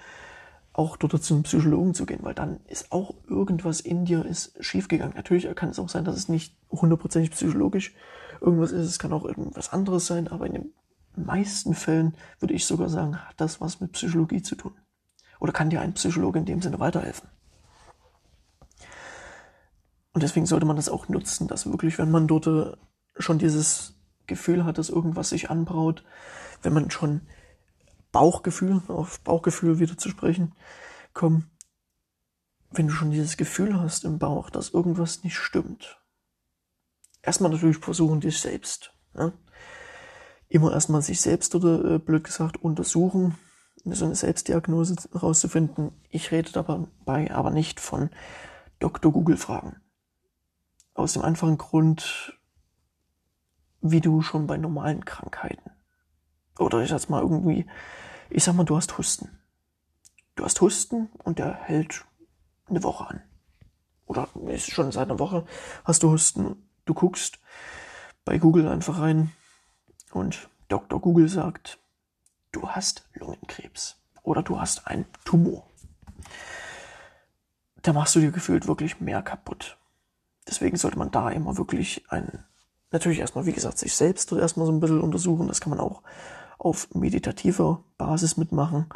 auch 0.73 0.95
dort 0.95 1.21
zum 1.21 1.43
Psychologen 1.43 1.93
zu 1.93 2.05
gehen, 2.05 2.19
weil 2.21 2.33
dann 2.33 2.61
ist 2.67 2.91
auch 2.91 3.13
irgendwas 3.27 3.81
in 3.81 4.05
dir 4.05 4.25
ist 4.25 4.53
schiefgegangen. 4.63 5.15
Natürlich 5.15 5.53
kann 5.55 5.69
es 5.69 5.79
auch 5.79 5.89
sein, 5.89 6.05
dass 6.05 6.15
es 6.15 6.29
nicht 6.29 6.55
hundertprozentig 6.71 7.31
psychologisch 7.31 7.93
irgendwas 8.39 8.71
ist. 8.71 8.87
Es 8.87 8.99
kann 8.99 9.11
auch 9.11 9.25
irgendwas 9.25 9.73
anderes 9.73 10.07
sein, 10.07 10.29
aber 10.29 10.47
in 10.47 10.53
dem 10.53 10.73
meisten 11.15 11.73
Fällen 11.73 12.15
würde 12.39 12.53
ich 12.53 12.65
sogar 12.65 12.87
sagen, 12.87 13.17
hat 13.17 13.39
das 13.41 13.59
was 13.59 13.81
mit 13.81 13.91
Psychologie 13.93 14.41
zu 14.41 14.55
tun. 14.55 14.73
Oder 15.39 15.51
kann 15.51 15.69
dir 15.69 15.81
ein 15.81 15.93
Psychologe 15.93 16.39
in 16.39 16.45
dem 16.45 16.61
Sinne 16.61 16.79
weiterhelfen. 16.79 17.27
Und 20.13 20.23
deswegen 20.23 20.45
sollte 20.45 20.65
man 20.65 20.75
das 20.75 20.89
auch 20.89 21.09
nutzen, 21.09 21.47
dass 21.47 21.65
wirklich, 21.65 21.97
wenn 21.97 22.11
man 22.11 22.27
dort 22.27 22.47
äh, 22.47 22.71
schon 23.17 23.39
dieses 23.39 23.95
Gefühl 24.27 24.65
hat, 24.65 24.77
dass 24.77 24.89
irgendwas 24.89 25.29
sich 25.29 25.49
anbraut, 25.49 26.03
wenn 26.61 26.73
man 26.73 26.91
schon 26.91 27.21
Bauchgefühl, 28.11 28.81
auf 28.87 29.19
Bauchgefühl 29.21 29.79
wieder 29.79 29.97
zu 29.97 30.09
sprechen, 30.09 30.53
kommen, 31.13 31.49
wenn 32.71 32.87
du 32.87 32.93
schon 32.93 33.11
dieses 33.11 33.37
Gefühl 33.37 33.79
hast 33.79 34.05
im 34.05 34.19
Bauch, 34.19 34.49
dass 34.49 34.69
irgendwas 34.69 35.23
nicht 35.23 35.37
stimmt, 35.37 36.01
erstmal 37.21 37.51
natürlich 37.51 37.77
versuchen, 37.77 38.21
dich 38.21 38.39
selbst. 38.39 38.93
Ja? 39.13 39.33
immer 40.51 40.73
erstmal 40.73 41.01
sich 41.01 41.21
selbst 41.21 41.55
oder 41.55 41.95
äh, 41.95 41.97
blöd 41.97 42.25
gesagt 42.25 42.57
untersuchen, 42.57 43.37
so 43.85 44.05
eine 44.05 44.15
Selbstdiagnose 44.15 44.95
herauszufinden. 45.13 45.91
Ich 46.09 46.31
rede 46.31 46.51
dabei 46.51 47.33
aber 47.33 47.51
nicht 47.51 47.79
von 47.79 48.09
Dr. 48.79 49.11
Google 49.11 49.37
Fragen. 49.37 49.77
Aus 50.93 51.13
dem 51.13 51.21
einfachen 51.21 51.57
Grund, 51.57 52.37
wie 53.81 54.01
du 54.01 54.21
schon 54.21 54.45
bei 54.45 54.57
normalen 54.57 55.05
Krankheiten. 55.05 55.71
Oder 56.59 56.81
ich 56.81 56.89
sag's 56.89 57.09
mal 57.09 57.21
irgendwie, 57.21 57.65
ich 58.29 58.43
sag 58.43 58.55
mal, 58.55 58.63
du 58.63 58.75
hast 58.75 58.97
Husten. 58.97 59.29
Du 60.35 60.43
hast 60.43 60.61
Husten 60.61 61.09
und 61.23 61.39
der 61.39 61.53
hält 61.53 62.05
eine 62.67 62.83
Woche 62.83 63.07
an. 63.07 63.21
Oder 64.05 64.27
ist 64.47 64.71
schon 64.71 64.91
seit 64.91 65.09
einer 65.09 65.19
Woche 65.19 65.45
hast 65.83 66.03
du 66.03 66.11
Husten. 66.11 66.67
Du 66.85 66.93
guckst 66.93 67.39
bei 68.25 68.37
Google 68.37 68.67
einfach 68.67 68.99
rein, 68.99 69.31
und 70.11 70.49
Dr. 70.67 70.99
Google 70.99 71.29
sagt, 71.29 71.79
du 72.51 72.69
hast 72.69 73.09
Lungenkrebs 73.13 73.97
oder 74.23 74.43
du 74.43 74.59
hast 74.59 74.87
einen 74.87 75.05
Tumor. 75.25 75.65
Da 77.81 77.93
machst 77.93 78.15
du 78.15 78.19
dir 78.19 78.31
gefühlt 78.31 78.67
wirklich 78.67 78.99
mehr 78.99 79.21
kaputt. 79.21 79.77
Deswegen 80.47 80.77
sollte 80.77 80.97
man 80.97 81.11
da 81.11 81.29
immer 81.29 81.57
wirklich 81.57 82.05
ein, 82.09 82.43
natürlich 82.91 83.19
erstmal, 83.19 83.45
wie 83.45 83.53
gesagt, 83.53 83.79
sich 83.79 83.95
selbst 83.95 84.31
erstmal 84.31 84.65
so 84.65 84.71
ein 84.71 84.79
bisschen 84.79 85.01
untersuchen. 85.01 85.47
Das 85.47 85.61
kann 85.61 85.71
man 85.71 85.79
auch 85.79 86.03
auf 86.61 86.93
meditativer 86.93 87.83
Basis 87.97 88.37
mitmachen. 88.37 88.87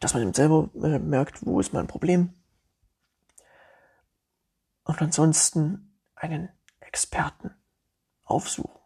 Dass 0.00 0.14
man 0.14 0.22
eben 0.22 0.34
selber 0.34 0.70
äh, 0.82 0.98
merkt, 0.98 1.44
wo 1.44 1.60
ist 1.60 1.72
mein 1.72 1.86
Problem. 1.86 2.32
Und 4.84 5.02
ansonsten 5.02 5.98
einen 6.14 6.48
Experten 6.80 7.50
aufsuchen 8.24 8.78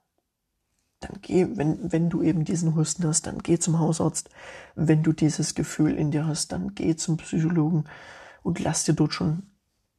dann 1.03 1.18
geh, 1.21 1.47
wenn, 1.57 1.92
wenn 1.92 2.09
du 2.09 2.23
eben 2.23 2.45
diesen 2.45 2.75
Husten 2.75 3.07
hast, 3.07 3.27
dann 3.27 3.40
geh 3.40 3.59
zum 3.59 3.79
Hausarzt. 3.79 4.31
Wenn 4.75 5.03
du 5.03 5.12
dieses 5.12 5.55
Gefühl 5.55 5.97
in 5.97 6.11
dir 6.11 6.27
hast, 6.27 6.53
dann 6.53 6.75
geh 6.75 6.97
zum 6.97 7.16
Psychologen 7.16 7.85
und 8.42 8.61
lass 8.61 8.85
dir 8.85 8.95
dort 8.95 9.12
schon 9.12 9.51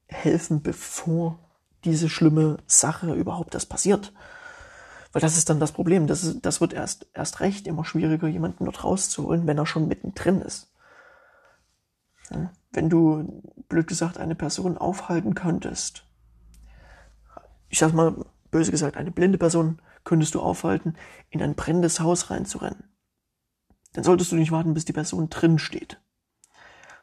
helfen, 0.08 0.62
bevor 0.62 1.40
diese 1.84 2.10
schlimme 2.10 2.58
Sache 2.68 3.14
überhaupt 3.14 3.54
erst 3.54 3.70
passiert. 3.70 4.14
Weil 5.14 5.22
das 5.22 5.38
ist 5.38 5.50
dann 5.50 5.60
das 5.60 5.72
Problem. 5.72 6.08
Das, 6.08 6.24
ist, 6.24 6.42
das 6.42 6.60
wird 6.60 6.74
erst, 6.74 7.08
erst 7.14 7.40
recht 7.40 7.68
immer 7.68 7.86
schwieriger, 7.86 8.28
jemanden 8.28 8.66
dort 8.66 8.84
rauszuholen, 8.84 9.48
wenn 9.48 9.60
er 9.60 9.68
schon 9.68 9.88
mittendrin 9.88 10.42
ist. 10.42 10.74
Wenn 12.72 12.90
du, 12.90 13.44
blöd 13.70 13.86
gesagt, 13.86 14.18
eine 14.18 14.34
Person 14.34 14.78
aufhalten 14.78 15.36
könntest, 15.36 16.06
ich 17.70 17.78
sag 17.78 17.94
mal, 17.94 18.26
böse 18.50 18.72
gesagt, 18.72 18.98
eine 18.98 19.12
blinde 19.12 19.38
Person 19.38 19.80
könntest 20.04 20.34
du 20.34 20.42
aufhalten, 20.42 20.96
in 21.30 21.44
ein 21.44 21.56
brennendes 21.56 22.00
Haus 22.00 22.32
reinzurennen. 22.32 22.84
Dann 23.94 24.04
solltest 24.04 24.32
du 24.32 24.36
nicht 24.36 24.52
warten, 24.52 24.74
bis 24.74 24.86
die 24.86 24.94
Person 24.94 25.30
drin 25.30 25.60
steht, 25.60 26.02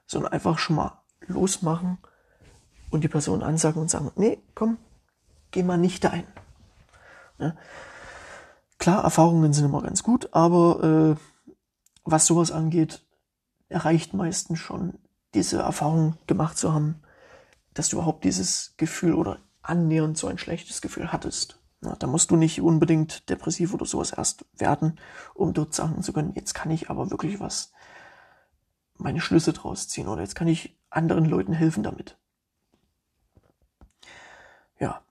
sondern 0.07 0.33
einfach 0.33 0.59
schon 0.59 0.77
mal 0.77 1.01
losmachen 1.29 1.99
und 2.91 3.05
die 3.05 3.09
Person 3.09 3.45
ansagen 3.45 3.81
und 3.81 3.91
sagen, 3.91 4.11
nee, 4.17 4.43
komm, 4.57 4.79
geh 5.53 5.63
mal 5.63 5.79
nicht 5.79 6.05
ein. 6.07 6.27
Ja. 7.39 7.55
Klar, 8.81 9.05
Erfahrungen 9.05 9.53
sind 9.53 9.67
immer 9.67 9.83
ganz 9.83 10.03
gut, 10.03 10.31
aber 10.33 11.15
äh, 11.15 11.55
was 12.05 12.25
sowas 12.25 12.51
angeht, 12.51 13.05
erreicht 13.69 14.15
meistens 14.15 14.59
schon 14.59 14.95
diese 15.35 15.59
Erfahrung 15.59 16.17
gemacht 16.27 16.57
zu 16.57 16.73
haben, 16.73 17.03
dass 17.75 17.91
du 17.91 17.97
überhaupt 17.97 18.25
dieses 18.25 18.73
Gefühl 18.79 19.13
oder 19.13 19.39
annähernd 19.61 20.17
so 20.17 20.29
ein 20.29 20.39
schlechtes 20.39 20.81
Gefühl 20.81 21.13
hattest. 21.13 21.61
Na, 21.83 21.95
da 21.95 22.07
musst 22.07 22.31
du 22.31 22.37
nicht 22.37 22.63
unbedingt 22.63 23.29
depressiv 23.29 23.75
oder 23.75 23.85
sowas 23.85 24.13
erst 24.13 24.47
werden, 24.57 24.99
um 25.35 25.53
dort 25.53 25.75
sagen 25.75 26.03
zu 26.03 26.15
können, 26.15 26.33
jetzt 26.35 26.55
kann 26.55 26.71
ich 26.71 26.89
aber 26.89 27.11
wirklich 27.11 27.39
was, 27.39 27.73
meine 28.97 29.21
Schlüsse 29.21 29.53
draus 29.53 29.89
ziehen 29.89 30.09
oder 30.09 30.23
jetzt 30.23 30.37
kann 30.37 30.49
ich 30.49 30.75
anderen 30.89 31.27
Leuten 31.27 31.53
helfen 31.53 31.83
damit. 31.83 32.17
Ja. 34.79 35.03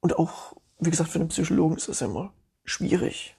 Und 0.00 0.18
auch, 0.18 0.56
wie 0.78 0.88
gesagt, 0.88 1.10
für 1.10 1.18
einen 1.18 1.28
Psychologen 1.28 1.76
ist 1.76 1.90
das 1.90 2.00
immer 2.00 2.32
schwierig. 2.64 3.36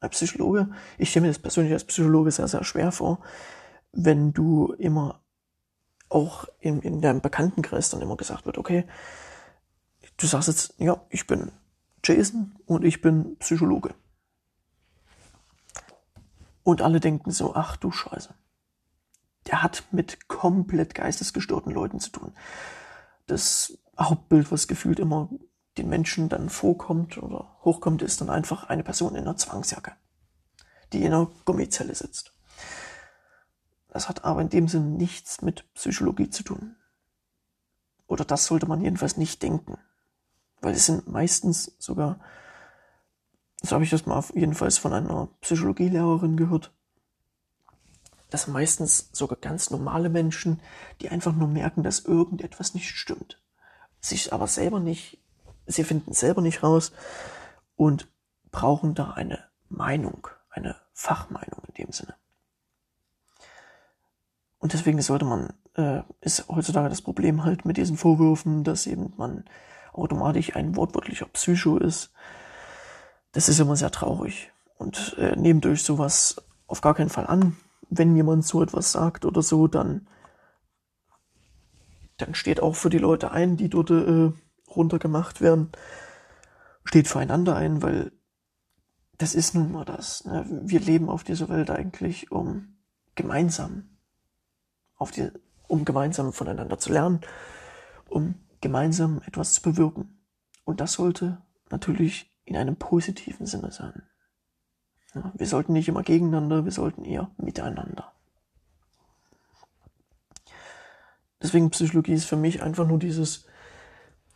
Ein 0.00 0.10
Psychologe, 0.10 0.70
ich 0.96 1.10
stelle 1.10 1.26
mir 1.26 1.32
das 1.32 1.40
persönlich 1.40 1.72
als 1.72 1.84
Psychologe 1.84 2.30
sehr, 2.30 2.48
sehr 2.48 2.64
schwer 2.64 2.92
vor, 2.92 3.20
wenn 3.92 4.32
du 4.32 4.72
immer 4.74 5.20
auch 6.08 6.46
in, 6.60 6.80
in 6.80 7.00
deinem 7.00 7.20
Bekanntenkreis 7.20 7.90
dann 7.90 8.00
immer 8.00 8.16
gesagt 8.16 8.46
wird, 8.46 8.58
okay, 8.58 8.84
du 10.16 10.26
sagst 10.26 10.48
jetzt, 10.48 10.74
ja, 10.78 11.00
ich 11.10 11.26
bin 11.26 11.52
Jason 12.04 12.54
und 12.66 12.84
ich 12.84 13.00
bin 13.00 13.36
Psychologe. 13.38 13.94
Und 16.62 16.82
alle 16.82 17.00
denken 17.00 17.30
so, 17.30 17.54
ach 17.54 17.76
du 17.76 17.90
Scheiße. 17.90 18.34
Der 19.46 19.62
hat 19.62 19.84
mit 19.90 20.28
komplett 20.28 20.94
geistesgestörten 20.94 21.72
Leuten 21.72 22.00
zu 22.00 22.10
tun. 22.10 22.34
Das 23.26 23.78
Hauptbild, 23.98 24.52
was 24.52 24.68
gefühlt 24.68 24.98
immer 24.98 25.30
den 25.78 25.88
Menschen 25.88 26.28
dann 26.28 26.50
vorkommt 26.50 27.18
oder 27.18 27.56
hochkommt, 27.64 28.02
ist 28.02 28.20
dann 28.20 28.30
einfach 28.30 28.68
eine 28.68 28.84
Person 28.84 29.14
in 29.14 29.22
einer 29.22 29.36
Zwangsjacke, 29.36 29.92
die 30.92 31.04
in 31.04 31.12
einer 31.12 31.30
Gummizelle 31.44 31.94
sitzt. 31.94 32.34
Das 33.88 34.08
hat 34.08 34.24
aber 34.24 34.40
in 34.40 34.50
dem 34.50 34.68
Sinn 34.68 34.96
nichts 34.96 35.42
mit 35.42 35.72
Psychologie 35.74 36.30
zu 36.30 36.42
tun. 36.42 36.76
Oder 38.06 38.24
das 38.24 38.46
sollte 38.46 38.66
man 38.66 38.80
jedenfalls 38.80 39.16
nicht 39.16 39.42
denken. 39.42 39.78
Weil 40.60 40.74
es 40.74 40.86
sind 40.86 41.08
meistens 41.08 41.76
sogar, 41.78 42.20
so 43.62 43.72
habe 43.74 43.84
ich 43.84 43.90
das 43.90 44.06
mal 44.06 44.22
jedenfalls 44.34 44.78
von 44.78 44.92
einer 44.92 45.28
Psychologielehrerin 45.40 46.36
gehört, 46.36 46.72
das 48.30 48.42
sind 48.42 48.52
meistens 48.52 49.08
sogar 49.12 49.38
ganz 49.38 49.70
normale 49.70 50.10
Menschen, 50.10 50.60
die 51.00 51.08
einfach 51.08 51.34
nur 51.34 51.48
merken, 51.48 51.82
dass 51.82 52.04
irgendetwas 52.04 52.74
nicht 52.74 52.90
stimmt. 52.90 53.40
Sich 54.00 54.32
aber 54.32 54.46
selber 54.46 54.80
nicht, 54.80 55.18
sie 55.68 55.84
finden 55.84 56.12
selber 56.12 56.42
nicht 56.42 56.62
raus 56.62 56.92
und 57.76 58.08
brauchen 58.50 58.94
da 58.94 59.12
eine 59.12 59.38
Meinung, 59.68 60.26
eine 60.50 60.76
Fachmeinung 60.92 61.62
in 61.68 61.74
dem 61.74 61.92
Sinne. 61.92 62.14
Und 64.58 64.72
deswegen 64.72 65.00
sollte 65.00 65.24
man, 65.24 65.52
äh, 65.74 66.02
ist 66.20 66.48
heutzutage 66.48 66.88
das 66.88 67.02
Problem 67.02 67.44
halt 67.44 67.64
mit 67.64 67.76
diesen 67.76 67.96
Vorwürfen, 67.96 68.64
dass 68.64 68.86
eben 68.86 69.12
man 69.16 69.44
automatisch 69.92 70.56
ein 70.56 70.74
wortwörtlicher 70.74 71.26
Psycho 71.26 71.78
ist. 71.78 72.12
Das 73.32 73.48
ist 73.48 73.60
immer 73.60 73.76
sehr 73.76 73.90
traurig. 73.90 74.50
Und 74.76 75.16
äh, 75.18 75.36
nehmt 75.36 75.64
euch 75.66 75.82
sowas 75.82 76.42
auf 76.66 76.80
gar 76.80 76.94
keinen 76.94 77.10
Fall 77.10 77.26
an. 77.26 77.56
Wenn 77.90 78.16
jemand 78.16 78.44
so 78.44 78.62
etwas 78.62 78.92
sagt 78.92 79.24
oder 79.24 79.42
so, 79.42 79.68
dann, 79.68 80.08
dann 82.16 82.34
steht 82.34 82.60
auch 82.60 82.74
für 82.74 82.90
die 82.90 82.98
Leute 82.98 83.30
ein, 83.30 83.56
die 83.56 83.68
dort 83.68 83.90
äh, 83.90 84.32
runtergemacht 84.78 85.42
werden, 85.42 85.70
steht 86.84 87.08
füreinander 87.08 87.54
ein, 87.54 87.82
weil 87.82 88.12
das 89.18 89.34
ist 89.34 89.54
nun 89.54 89.72
mal 89.72 89.84
das. 89.84 90.24
Ne? 90.24 90.46
Wir 90.48 90.80
leben 90.80 91.10
auf 91.10 91.24
dieser 91.24 91.48
Welt 91.50 91.70
eigentlich, 91.70 92.32
um 92.32 92.78
gemeinsam 93.14 93.90
auf 94.96 95.10
die, 95.10 95.30
um 95.66 95.84
gemeinsam 95.84 96.32
voneinander 96.32 96.78
zu 96.78 96.92
lernen, 96.92 97.20
um 98.08 98.36
gemeinsam 98.60 99.20
etwas 99.26 99.52
zu 99.52 99.62
bewirken. 99.62 100.18
Und 100.64 100.80
das 100.80 100.94
sollte 100.94 101.42
natürlich 101.70 102.32
in 102.44 102.56
einem 102.56 102.76
positiven 102.76 103.46
Sinne 103.46 103.70
sein. 103.70 104.02
Ja, 105.14 105.32
wir 105.34 105.46
sollten 105.46 105.72
nicht 105.72 105.88
immer 105.88 106.02
gegeneinander, 106.02 106.64
wir 106.64 106.72
sollten 106.72 107.04
eher 107.04 107.30
miteinander. 107.36 108.12
Deswegen 111.40 111.70
Psychologie 111.70 112.14
ist 112.14 112.24
für 112.24 112.36
mich 112.36 112.62
einfach 112.62 112.86
nur 112.86 112.98
dieses, 112.98 113.46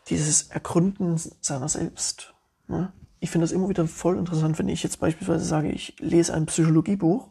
dieses 0.08 0.50
Ergründen 0.50 1.20
seiner 1.40 1.68
selbst. 1.68 2.34
Ne? 2.66 2.92
Ich 3.20 3.30
finde 3.30 3.44
das 3.44 3.52
immer 3.52 3.68
wieder 3.68 3.86
voll 3.86 4.18
interessant, 4.18 4.58
wenn 4.58 4.68
ich 4.68 4.82
jetzt 4.82 4.98
beispielsweise 4.98 5.44
sage, 5.44 5.70
ich 5.70 5.96
lese 6.00 6.34
ein 6.34 6.46
Psychologiebuch 6.46 7.28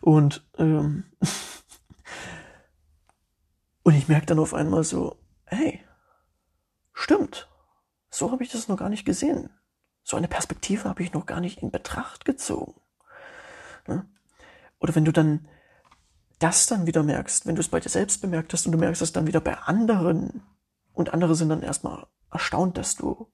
und 0.00 0.46
ähm, 0.58 1.04
und 3.82 3.94
ich 3.94 4.08
merke 4.08 4.26
dann 4.26 4.38
auf 4.38 4.54
einmal 4.54 4.82
so, 4.82 5.18
hey, 5.44 5.80
stimmt, 6.92 7.48
so 8.10 8.32
habe 8.32 8.42
ich 8.42 8.50
das 8.50 8.68
noch 8.68 8.78
gar 8.78 8.88
nicht 8.88 9.04
gesehen. 9.04 9.50
So 10.02 10.16
eine 10.16 10.28
Perspektive 10.28 10.88
habe 10.88 11.02
ich 11.02 11.12
noch 11.12 11.26
gar 11.26 11.40
nicht 11.40 11.62
in 11.62 11.70
Betracht 11.70 12.24
gezogen. 12.24 12.80
Ne? 13.86 14.08
Oder 14.78 14.94
wenn 14.94 15.04
du 15.04 15.12
dann 15.12 15.46
das 16.38 16.66
dann 16.66 16.86
wieder 16.86 17.02
merkst, 17.02 17.46
wenn 17.46 17.56
du 17.56 17.60
es 17.60 17.68
bei 17.68 17.80
dir 17.80 17.88
selbst 17.88 18.20
bemerkt 18.20 18.52
hast 18.52 18.66
und 18.66 18.72
du 18.72 18.78
merkst 18.78 19.02
es 19.02 19.12
dann 19.12 19.26
wieder 19.26 19.40
bei 19.40 19.56
anderen 19.58 20.42
und 20.96 21.12
andere 21.12 21.34
sind 21.34 21.50
dann 21.50 21.62
erstmal 21.62 22.06
erstaunt, 22.32 22.78
dass 22.78 22.96
du, 22.96 23.30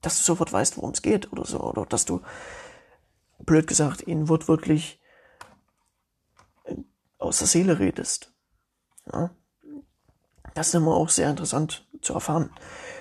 dass 0.00 0.16
du 0.16 0.24
sofort 0.24 0.50
weißt, 0.52 0.78
worum 0.78 0.90
es 0.90 1.02
geht 1.02 1.30
oder 1.30 1.44
so, 1.44 1.60
oder 1.60 1.84
dass 1.84 2.06
du, 2.06 2.22
blöd 3.44 3.66
gesagt, 3.66 4.06
ihnen 4.06 4.28
wortwörtlich 4.28 5.00
äh, 6.64 6.74
aus 7.18 7.38
der 7.38 7.46
Seele 7.46 7.78
redest. 7.78 8.32
Ja? 9.12 9.30
Das 10.54 10.68
ist 10.68 10.74
immer 10.74 10.96
auch 10.96 11.10
sehr 11.10 11.28
interessant 11.28 11.86
zu 12.00 12.14
erfahren. 12.14 12.50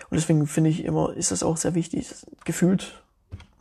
Und 0.10 0.16
deswegen 0.18 0.46
finde 0.46 0.72
ich 0.72 0.84
immer, 0.84 1.14
ist 1.14 1.32
das 1.32 1.44
auch 1.44 1.56
sehr 1.58 1.74
wichtig. 1.74 2.14
Gefühlt, 2.44 3.02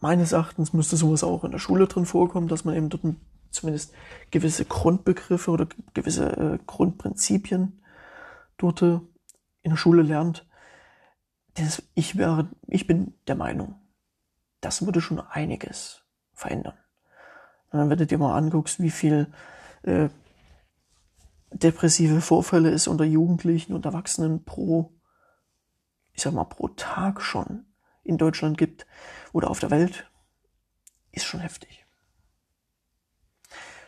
meines 0.00 0.33
Erachtens, 0.33 0.72
müsste 0.72 0.96
sowas 0.96 1.22
auch 1.22 1.44
in 1.44 1.52
der 1.52 1.59
Schule 1.59 1.87
drin 1.87 2.07
vorkommen, 2.07 2.48
dass 2.48 2.64
man 2.64 2.74
eben 2.74 2.88
dort 2.88 3.02
zumindest 3.50 3.92
gewisse 4.31 4.64
Grundbegriffe 4.64 5.50
oder 5.50 5.68
gewisse 5.94 6.26
äh, 6.37 6.59
Grundprinzipien 6.66 7.81
dort 8.57 8.83
äh, 8.83 9.00
in 9.68 9.70
der 9.70 9.76
Schule 9.76 10.02
lernt. 10.02 10.46
Das, 11.54 11.83
ich 11.94 12.16
wäre, 12.16 12.48
ich 12.66 12.87
bin 12.87 13.12
der 13.26 13.35
Meinung, 13.35 13.74
das 14.62 14.87
würde 14.87 15.02
schon 15.02 15.20
einiges 15.20 16.04
verändern. 16.33 16.78
Und 17.70 17.90
wenn 17.90 17.98
du 17.98 18.07
dir 18.07 18.16
mal 18.16 18.35
anguckst, 18.35 18.81
wie 18.81 18.90
viel 18.90 19.31
äh, 19.83 20.09
depressive 21.52 22.22
Vorfälle 22.22 22.70
es 22.70 22.88
unter 22.88 23.04
Jugendlichen 23.04 23.74
und 23.74 23.85
Erwachsenen 23.85 24.44
pro, 24.44 24.94
ich 26.14 26.22
sag 26.22 26.33
mal, 26.33 26.44
pro 26.44 26.68
Tag 26.68 27.20
schon 27.20 27.66
in 28.04 28.16
Deutschland 28.16 28.57
gibt 28.57 28.87
oder 29.35 29.50
auf 29.50 29.61
der 29.61 29.70
Welt, 29.70 30.11
ist 31.12 31.26
schon 31.26 31.40
heftig. 31.40 31.85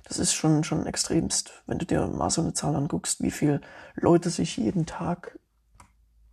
Das 0.04 0.18
ist 0.18 0.34
schon, 0.34 0.62
schon 0.62 0.86
extremst, 0.86 1.62
wenn 1.66 1.78
du 1.78 1.86
dir 1.86 2.06
mal 2.06 2.30
so 2.30 2.42
eine 2.42 2.52
Zahl 2.52 2.76
anguckst, 2.76 3.22
wie 3.22 3.30
viele 3.30 3.60
Leute 3.94 4.28
sich 4.28 4.56
jeden 4.56 4.84
Tag 4.84 5.38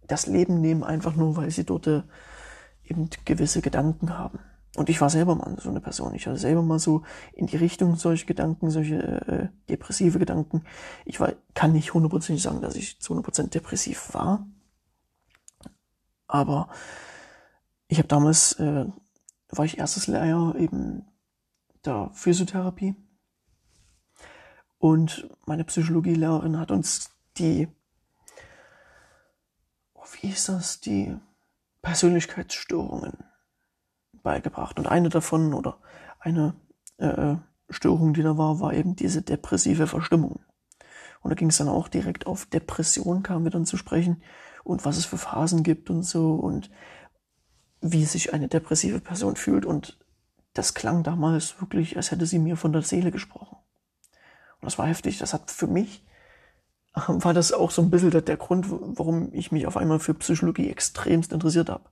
das 0.08 0.28
Leben 0.28 0.62
nehmen, 0.62 0.84
einfach 0.84 1.16
nur, 1.16 1.36
weil 1.36 1.52
sie 1.52 1.66
dort 1.66 1.88
äh, 1.88 2.04
eben 2.84 3.10
gewisse 3.26 3.62
Gedanken 3.62 4.18
haben. 4.18 4.40
Und 4.76 4.90
ich 4.90 5.02
war 5.02 5.10
selber 5.10 5.36
mal 5.36 5.58
so 5.60 5.70
eine 5.70 5.82
Person. 5.82 6.14
Ich 6.14 6.28
hatte 6.28 6.38
selber 6.38 6.62
mal 6.62 6.78
so 6.78 7.04
in 7.34 7.48
die 7.48 7.58
Richtung 7.58 7.96
solche 7.96 8.28
Gedanken, 8.28 8.70
solche 8.70 8.96
äh, 9.28 9.48
depressive 9.70 10.20
Gedanken. 10.20 10.64
Ich 11.04 11.20
war, 11.20 11.34
kann 11.56 11.74
nicht 11.74 11.94
hundertprozentig 11.94 12.44
sagen, 12.44 12.62
dass 12.62 12.76
ich 12.76 13.02
zu 13.02 13.14
100% 13.14 13.50
depressiv 13.50 14.14
war. 14.14 14.48
Aber 16.28 16.70
ich 17.88 17.98
habe 17.98 18.08
damals, 18.08 18.54
äh, 18.60 18.86
war 19.50 19.66
ich 19.66 19.80
erstes 19.80 20.08
Lehrjahr 20.08 20.56
eben 20.56 21.06
der 21.84 22.12
Physiotherapie. 22.14 22.96
Und 24.78 25.28
meine 25.46 25.64
Psychologielehrerin 25.64 26.60
hat 26.60 26.70
uns 26.70 27.10
die, 27.38 27.68
wie 30.14 30.30
ist 30.30 30.50
das, 30.50 30.80
die 30.80 31.18
Persönlichkeitsstörungen 31.82 33.24
beigebracht. 34.24 34.78
Und 34.78 34.88
eine 34.88 35.10
davon 35.10 35.54
oder 35.54 35.80
eine 36.20 36.56
äh, 36.98 37.36
Störung, 37.70 38.14
die 38.14 38.24
da 38.24 38.38
war, 38.38 38.60
war 38.60 38.74
eben 38.74 38.96
diese 38.96 39.22
depressive 39.22 39.88
Verstimmung. 39.88 40.40
Und 41.22 41.30
da 41.30 41.36
ging 41.36 41.50
es 41.50 41.58
dann 41.58 41.70
auch 41.70 41.88
direkt 41.88 42.28
auf 42.28 42.46
Depression, 42.46 43.24
kamen 43.24 43.46
wir 43.46 43.52
dann 43.52 43.66
zu 43.66 43.78
sprechen 43.78 44.22
und 44.64 44.86
was 44.86 44.98
es 44.98 45.06
für 45.06 45.18
Phasen 45.18 45.64
gibt 45.64 45.90
und 45.90 46.04
so 46.04 46.36
und 46.36 46.70
wie 47.82 48.06
sich 48.06 48.34
eine 48.34 48.48
depressive 48.48 49.00
Person 49.00 49.36
fühlt. 49.36 49.66
Und 49.66 49.98
das 50.54 50.74
klang 50.74 51.04
damals 51.04 51.60
wirklich, 51.62 51.98
als 51.98 52.12
hätte 52.12 52.26
sie 52.26 52.40
mir 52.40 52.58
von 52.58 52.74
der 52.74 52.82
Seele 52.82 53.12
gesprochen. 53.12 53.58
Und 54.60 54.66
das 54.66 54.78
war 54.78 54.88
heftig. 54.88 55.18
Das 55.20 55.34
hat 55.34 55.52
für 55.52 55.68
mich, 55.68 56.06
war 57.08 57.34
das 57.34 57.52
auch 57.54 57.72
so 57.72 57.82
ein 57.82 57.90
bisschen 57.90 58.12
der, 58.12 58.38
Grund, 58.38 58.68
warum 58.70 59.30
ich 59.34 59.52
mich 59.52 59.68
auf 59.68 59.78
einmal 59.78 60.00
für 60.00 60.14
Psychologie 60.14 60.70
extremst 60.70 61.32
interessiert 61.32 61.70
habe. 61.70 61.84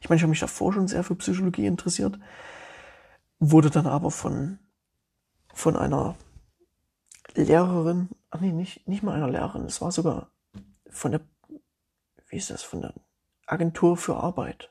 Ich 0.00 0.08
meine, 0.08 0.16
ich 0.16 0.22
habe 0.22 0.30
mich 0.30 0.40
davor 0.40 0.72
schon 0.72 0.88
sehr 0.88 1.04
für 1.04 1.14
Psychologie 1.16 1.66
interessiert, 1.66 2.18
wurde 3.38 3.70
dann 3.70 3.86
aber 3.86 4.10
von, 4.10 4.58
von 5.52 5.76
einer 5.76 6.14
Lehrerin, 7.34 8.10
ach 8.30 8.40
nee, 8.40 8.52
nicht, 8.52 8.86
nicht 8.86 9.02
mal 9.02 9.14
einer 9.14 9.30
Lehrerin, 9.30 9.64
es 9.64 9.80
war 9.80 9.90
sogar 9.90 10.30
von 10.88 11.10
der, 11.10 11.20
wie 12.28 12.36
ist 12.36 12.50
das, 12.50 12.62
von 12.62 12.82
der 12.82 12.94
Agentur 13.46 13.96
für 13.96 14.16
Arbeit. 14.16 14.70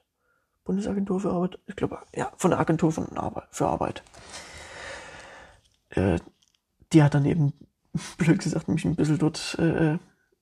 Bundesagentur 0.63 1.19
für 1.19 1.32
Arbeit? 1.32 1.60
Ich 1.67 1.76
glaube, 1.76 2.00
ja, 2.15 2.32
von 2.38 2.52
der 2.52 2.60
Agentur 2.60 2.91
von 2.91 3.17
Arbeit, 3.17 3.48
für 3.52 3.67
Arbeit. 3.67 4.02
Äh, 5.89 6.19
die 6.93 7.04
hat 7.04 7.13
dann 7.13 7.26
eben, 7.26 7.54
blöd 8.18 8.40
gesagt, 8.40 8.68
mich 8.68 8.86
ein 8.86 8.96
bisschen 8.96 9.20
dort 9.20 9.58
äh, 9.60 9.98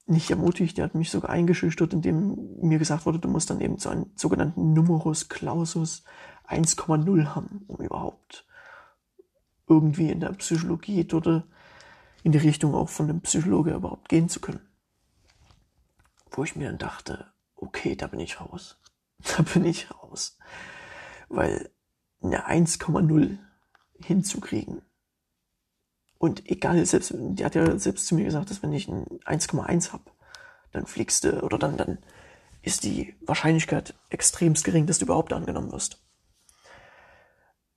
nicht 0.06 0.30
ermutigt, 0.30 0.78
der 0.78 0.86
hat 0.86 0.96
mich 0.96 1.12
sogar 1.12 1.30
eingeschüchtert, 1.30 1.94
indem 1.94 2.38
mir 2.62 2.80
gesagt 2.80 3.06
wurde, 3.06 3.20
du 3.20 3.30
musst 3.30 3.50
dann 3.50 3.62
eben 3.62 3.78
so 3.78 3.90
einen 3.90 4.12
sogenannten 4.16 4.74
Numerus 4.74 5.30
Clausus 5.30 6.04
1,0 6.48 7.36
haben, 7.36 7.64
um 7.68 7.78
überhaupt 7.84 8.46
irgendwie 9.68 10.10
in 10.10 10.20
der 10.20 10.34
Psychologie 10.34 11.08
oder 11.14 11.46
in 12.24 12.32
die 12.32 12.38
Richtung 12.38 12.76
auch 12.76 12.90
von 12.90 13.10
einem 13.10 13.22
Psychologe 13.22 13.74
überhaupt 13.74 14.10
gehen 14.10 14.30
zu 14.30 14.40
können. 14.40 14.68
Wo 16.32 16.44
ich 16.44 16.56
mir 16.56 16.68
dann 16.68 16.78
dachte, 16.78 17.32
okay, 17.56 17.96
da 17.96 18.08
bin 18.08 18.20
ich 18.20 18.40
raus. 18.40 18.78
Da 19.38 19.44
bin 19.44 19.66
ich 19.66 19.92
raus. 19.92 20.40
Weil 21.30 21.70
eine 22.24 22.48
1,0 22.50 23.38
hinzukriegen. 24.04 24.82
Und 26.22 26.48
egal, 26.52 26.86
selbst, 26.86 27.16
die 27.18 27.44
hat 27.44 27.56
ja 27.56 27.80
selbst 27.80 28.06
zu 28.06 28.14
mir 28.14 28.26
gesagt, 28.26 28.52
dass 28.52 28.62
wenn 28.62 28.72
ich 28.74 28.88
ein 28.88 29.08
1,1 29.26 29.92
habe, 29.92 30.04
dann 30.72 30.86
fliegst 30.86 31.24
du, 31.24 31.42
oder 31.42 31.58
dann, 31.58 31.78
dann 31.78 31.98
ist 32.62 32.84
die 32.84 33.16
Wahrscheinlichkeit 33.22 33.96
extremst 34.10 34.64
gering, 34.64 34.86
dass 34.86 35.00
du 35.00 35.06
überhaupt 35.06 35.34
angenommen 35.34 35.72
wirst. 35.72 36.00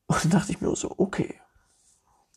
Und 0.08 0.22
dann 0.24 0.30
dachte 0.32 0.52
ich 0.52 0.60
mir 0.60 0.76
so, 0.76 0.94
okay, 0.98 1.40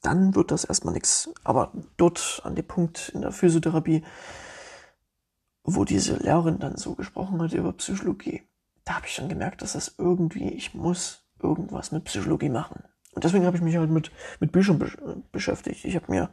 dann 0.01 0.33
wird 0.33 0.51
das 0.51 0.63
erstmal 0.63 0.93
nichts. 0.93 1.29
Aber 1.43 1.73
dort 1.97 2.41
an 2.45 2.55
dem 2.55 2.65
Punkt 2.65 3.09
in 3.09 3.19
der 3.19 3.33
Physiotherapie, 3.33 4.05
wo 5.65 5.83
diese 5.83 6.15
Lehrerin 6.15 6.59
dann 6.59 6.77
so 6.77 6.95
gesprochen 6.95 7.41
hat 7.41 7.51
über 7.51 7.73
Psychologie, 7.73 8.43
da 8.85 8.95
habe 8.95 9.07
ich 9.07 9.13
schon 9.13 9.27
gemerkt, 9.27 9.61
dass 9.61 9.73
das 9.73 9.95
irgendwie, 9.97 10.53
ich 10.53 10.73
muss 10.73 11.27
irgendwas 11.43 11.91
mit 11.91 12.05
Psychologie 12.05 12.47
machen. 12.47 12.85
Und 13.17 13.23
deswegen 13.23 13.47
habe 13.47 13.58
ich 13.58 13.63
mich 13.63 13.75
halt 13.77 13.89
mit, 13.89 14.12
mit 14.39 14.51
Büchern 14.51 14.77
besch 14.77 14.95
beschäftigt. 15.32 15.86
Ich 15.86 15.95
habe 15.95 16.06
mir 16.12 16.30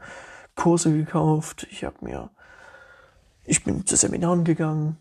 Kurse 0.55 0.93
gekauft, 0.93 1.67
ich 1.71 1.83
habe 1.83 1.97
mir, 2.03 2.29
ich 3.47 3.65
bin 3.65 3.87
zu 3.87 3.97
Seminaren 3.97 4.45
gegangen, 4.45 4.99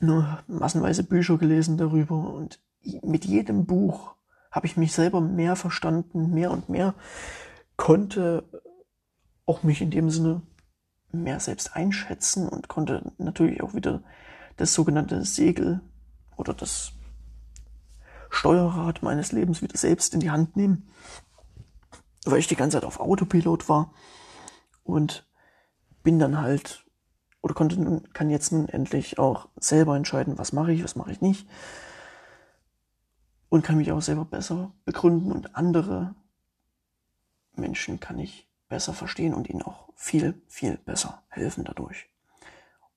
nur 0.00 0.44
massenweise 0.48 1.02
Bücher 1.02 1.38
gelesen 1.38 1.78
darüber 1.78 2.34
und 2.34 2.60
mit 3.00 3.24
jedem 3.24 3.64
Buch 3.64 4.16
habe 4.50 4.66
ich 4.66 4.76
mich 4.76 4.92
selber 4.92 5.22
mehr 5.22 5.56
verstanden, 5.56 6.34
mehr 6.34 6.50
und 6.50 6.68
mehr, 6.68 6.92
konnte 7.78 8.44
auch 9.46 9.62
mich 9.62 9.80
in 9.80 9.90
dem 9.90 10.10
Sinne 10.10 10.42
mehr 11.10 11.40
selbst 11.40 11.74
einschätzen 11.74 12.46
und 12.46 12.68
konnte 12.68 13.14
natürlich 13.16 13.62
auch 13.62 13.72
wieder 13.72 14.02
das 14.58 14.74
sogenannte 14.74 15.24
Segel 15.24 15.80
oder 16.36 16.52
das 16.52 16.92
Steuerrad 18.30 19.02
meines 19.02 19.32
Lebens 19.32 19.62
wieder 19.62 19.76
selbst 19.76 20.14
in 20.14 20.20
die 20.20 20.30
Hand 20.30 20.56
nehmen, 20.56 20.88
weil 22.24 22.38
ich 22.38 22.46
die 22.46 22.56
ganze 22.56 22.76
Zeit 22.76 22.84
auf 22.84 23.00
Autopilot 23.00 23.68
war 23.68 23.92
und 24.84 25.28
bin 26.02 26.18
dann 26.18 26.40
halt 26.40 26.84
oder 27.42 27.54
konnte 27.54 27.80
nun, 27.80 28.12
kann 28.12 28.30
jetzt 28.30 28.52
nun 28.52 28.68
endlich 28.68 29.18
auch 29.18 29.48
selber 29.58 29.96
entscheiden, 29.96 30.38
was 30.38 30.52
mache 30.52 30.72
ich, 30.72 30.84
was 30.84 30.96
mache 30.96 31.12
ich 31.12 31.20
nicht 31.20 31.48
und 33.48 33.64
kann 33.64 33.76
mich 33.76 33.92
auch 33.92 34.00
selber 34.00 34.24
besser 34.24 34.72
begründen 34.84 35.32
und 35.32 35.56
andere 35.56 36.14
Menschen 37.54 38.00
kann 38.00 38.18
ich 38.18 38.48
besser 38.68 38.94
verstehen 38.94 39.34
und 39.34 39.50
ihnen 39.50 39.62
auch 39.62 39.90
viel, 39.96 40.40
viel 40.48 40.78
besser 40.78 41.24
helfen 41.28 41.64
dadurch. 41.64 42.08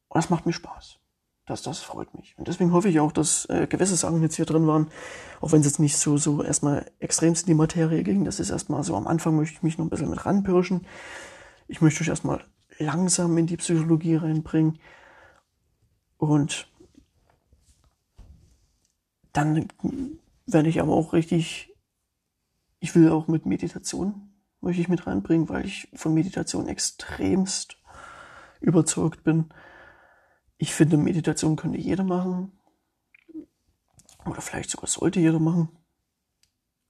Und 0.08 0.24
das 0.24 0.30
macht 0.30 0.46
mir 0.46 0.54
Spaß. 0.54 1.00
Das, 1.45 1.62
das 1.62 1.79
freut 1.79 2.13
mich. 2.15 2.38
Und 2.38 2.47
deswegen 2.47 2.71
hoffe 2.71 2.88
ich 2.88 2.99
auch, 2.99 3.12
dass 3.12 3.45
äh, 3.45 3.67
gewisse 3.67 3.97
Sachen 3.97 4.21
jetzt 4.21 4.36
hier 4.36 4.45
drin 4.45 4.65
waren, 4.65 4.89
auch 5.41 5.51
wenn 5.51 5.60
es 5.60 5.65
jetzt 5.65 5.79
nicht 5.79 5.97
so, 5.97 6.17
so 6.17 6.41
erstmal 6.41 6.89
extremst 6.99 7.43
in 7.43 7.47
die 7.47 7.53
Materie 7.53 8.03
ging. 8.03 8.23
Das 8.23 8.39
ist 8.39 8.49
erstmal 8.49 8.84
so 8.84 8.95
am 8.95 9.08
Anfang 9.08 9.36
möchte 9.36 9.56
ich 9.56 9.63
mich 9.63 9.77
noch 9.77 9.86
ein 9.86 9.89
bisschen 9.89 10.10
mit 10.10 10.25
ranpirschen. 10.25 10.88
Ich 11.67 11.82
möchte 11.82 12.01
euch 12.01 12.08
erstmal 12.08 12.43
langsam 12.77 13.38
in 13.38 13.47
die 13.47 13.58
Psychologie 13.58 14.15
reinbringen. 14.15 14.79
Und 16.17 16.67
dann 19.34 19.67
werde 20.45 20.69
ich 20.69 20.79
aber 20.79 20.93
auch 20.93 21.12
richtig, 21.12 21.75
ich 22.79 22.95
will 22.95 23.10
auch 23.10 23.27
mit 23.27 23.45
Meditation 23.45 24.34
möchte 24.63 24.82
ich 24.82 24.88
mit 24.88 25.06
reinbringen, 25.06 25.49
weil 25.49 25.65
ich 25.65 25.89
von 25.93 26.13
Meditation 26.13 26.67
extremst 26.67 27.77
überzeugt 28.62 29.23
bin. 29.23 29.49
Ich 30.63 30.73
finde, 30.73 30.95
Meditation 30.95 31.58
könnte 31.58 31.78
jeder 31.78 32.06
machen. 32.06 32.54
Oder 34.26 34.39
vielleicht 34.39 34.69
sogar 34.69 34.88
sollte 34.88 35.19
jeder 35.19 35.39
machen. 35.39 35.67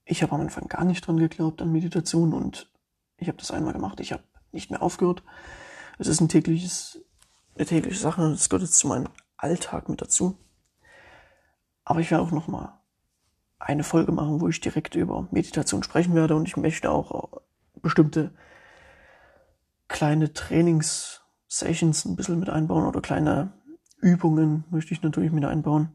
Ich 0.06 0.22
habe 0.22 0.36
am 0.36 0.42
Anfang 0.42 0.68
gar 0.68 0.86
nicht 0.86 1.08
dran 1.08 1.18
geglaubt 1.18 1.60
an 1.60 1.72
Meditation 1.72 2.36
und 2.36 2.72
ich 3.18 3.30
habe 3.30 3.40
das 3.40 3.50
einmal 3.50 3.74
gemacht. 3.74 4.00
Ich 4.00 4.14
habe 4.14 4.22
nicht 4.52 4.70
mehr 4.70 4.84
aufgehört. 4.84 5.24
Es 5.98 6.06
ist 6.06 6.22
ein 6.22 6.30
tägliches, 6.30 7.00
eine 7.56 7.66
tägliche 7.66 7.98
Sache 7.98 8.22
und 8.22 8.34
es 8.34 8.48
gehört 8.48 8.62
jetzt 8.62 8.78
zu 8.78 8.88
meinem 8.88 9.10
Alltag 9.38 9.90
mit 9.90 10.02
dazu. 10.02 10.38
Aber 11.84 12.00
ich 12.00 12.12
werde 12.12 12.24
auch 12.24 12.32
noch 12.32 12.48
mal 12.48 12.80
eine 13.58 13.84
Folge 13.84 14.12
machen, 14.12 14.40
wo 14.40 14.50
ich 14.50 14.62
direkt 14.62 14.94
über 14.94 15.28
Meditation 15.32 15.82
sprechen 15.82 16.14
werde 16.14 16.36
und 16.36 16.48
ich 16.48 16.58
möchte 16.58 16.92
auch 16.92 17.42
bestimmte 17.82 18.36
kleine 19.88 20.32
Trainingssessions 20.32 22.06
ein 22.06 22.16
bisschen 22.16 22.40
mit 22.40 22.52
einbauen 22.52 22.86
oder 22.86 23.02
kleine 23.02 23.62
Übungen 24.04 24.66
möchte 24.70 24.94
ich 24.94 25.02
natürlich 25.02 25.32
mit 25.32 25.46
einbauen, 25.46 25.89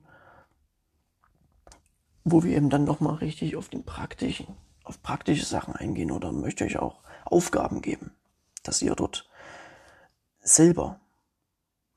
wo 2.24 2.42
wir 2.42 2.56
eben 2.56 2.70
dann 2.70 2.84
nochmal 2.84 3.16
richtig 3.16 3.54
auf 3.54 3.68
den 3.68 3.84
praktischen, 3.84 4.56
auf 4.82 5.02
praktische 5.02 5.44
Sachen 5.44 5.74
eingehen 5.76 6.10
oder 6.10 6.32
möchte 6.32 6.64
ich 6.64 6.78
auch 6.78 7.00
Aufgaben 7.26 7.82
geben, 7.82 8.12
dass 8.62 8.80
ihr 8.80 8.94
dort 8.94 9.28
selber 10.40 11.00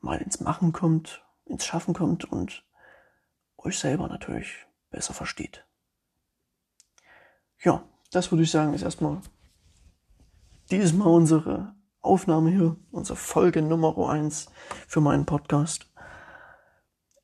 mal 0.01 0.21
ins 0.21 0.41
Machen 0.41 0.73
kommt, 0.73 1.23
ins 1.45 1.65
Schaffen 1.65 1.93
kommt 1.93 2.25
und 2.25 2.65
euch 3.57 3.79
selber 3.79 4.09
natürlich 4.09 4.65
besser 4.89 5.13
versteht. 5.13 5.65
Ja, 7.63 7.83
das 8.11 8.31
würde 8.31 8.43
ich 8.43 8.51
sagen, 8.51 8.73
ist 8.73 8.81
erstmal 8.81 9.21
dieses 10.71 10.91
Mal 10.93 11.07
unsere 11.07 11.73
Aufnahme 12.01 12.49
hier, 12.49 12.75
unsere 12.91 13.15
Folge 13.15 13.61
Nummer 13.61 14.09
1 14.09 14.47
für 14.87 15.01
meinen 15.01 15.25
Podcast. 15.25 15.90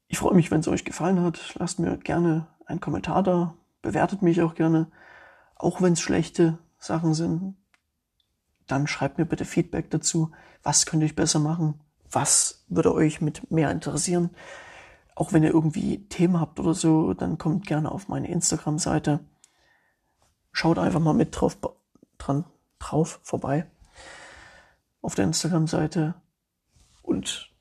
Ich 0.08 0.20
freue 0.20 0.36
mich, 0.36 0.52
wenn 0.52 0.62
es 0.62 0.67
euch 0.67 0.86
gefallen 0.86 1.22
hat. 1.22 1.56
Lasst 1.60 1.80
mir 1.80 1.98
gerne 1.98 2.48
einen 2.65 2.80
Kommentar 2.80 3.24
da. 3.24 3.56
Bewertet 3.82 4.22
mich 4.22 4.41
auch 4.41 4.56
gerne. 4.56 4.88
Auch 5.56 5.82
wenn 5.82 5.93
es 5.93 6.00
schlechte 6.00 6.58
Sachen 6.78 7.13
sind. 7.13 7.56
Dann 8.67 8.88
schreibt 8.88 9.17
mir 9.17 9.26
bitte 9.26 9.46
Feedback 9.46 9.89
dazu. 9.89 10.32
Was 10.63 10.86
könnte 10.86 11.06
ich 11.06 11.15
besser 11.15 11.39
machen? 11.39 11.80
Was 12.10 12.65
würde 12.67 12.93
euch 12.93 13.22
mit 13.22 13.52
mehr 13.52 13.72
interessieren? 13.72 14.30
Auch 15.15 15.34
wenn 15.34 15.43
ihr 15.43 15.52
irgendwie 15.54 16.08
Themen 16.10 16.39
habt 16.39 16.60
oder 16.60 16.74
so, 16.74 17.13
dann 17.13 17.38
kommt 17.38 17.65
gerne 17.65 17.91
auf 17.91 18.08
meine 18.08 18.30
Instagram-Seite. 18.30 19.20
Schaut 20.52 20.78
einfach 20.78 21.00
mal 21.00 21.13
mit 21.13 21.39
drauf, 21.39 21.58
dran 22.17 22.46
drauf 22.80 23.20
vorbei 23.24 23.65
auf 25.02 25.15
der 25.15 25.26
Instagram-Seite 25.26 26.15
und 27.02 27.52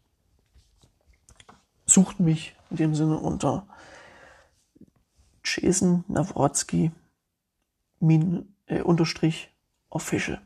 sucht 1.97 2.21
mich 2.21 2.55
in 2.69 2.77
dem 2.77 2.95
Sinne 2.95 3.17
unter 3.17 3.67
Jason 5.43 6.05
Nawrotzki 6.09 6.93
min, 8.01 8.55
äh, 8.67 8.83
unterstrich 8.83 9.51
official. 9.89 10.43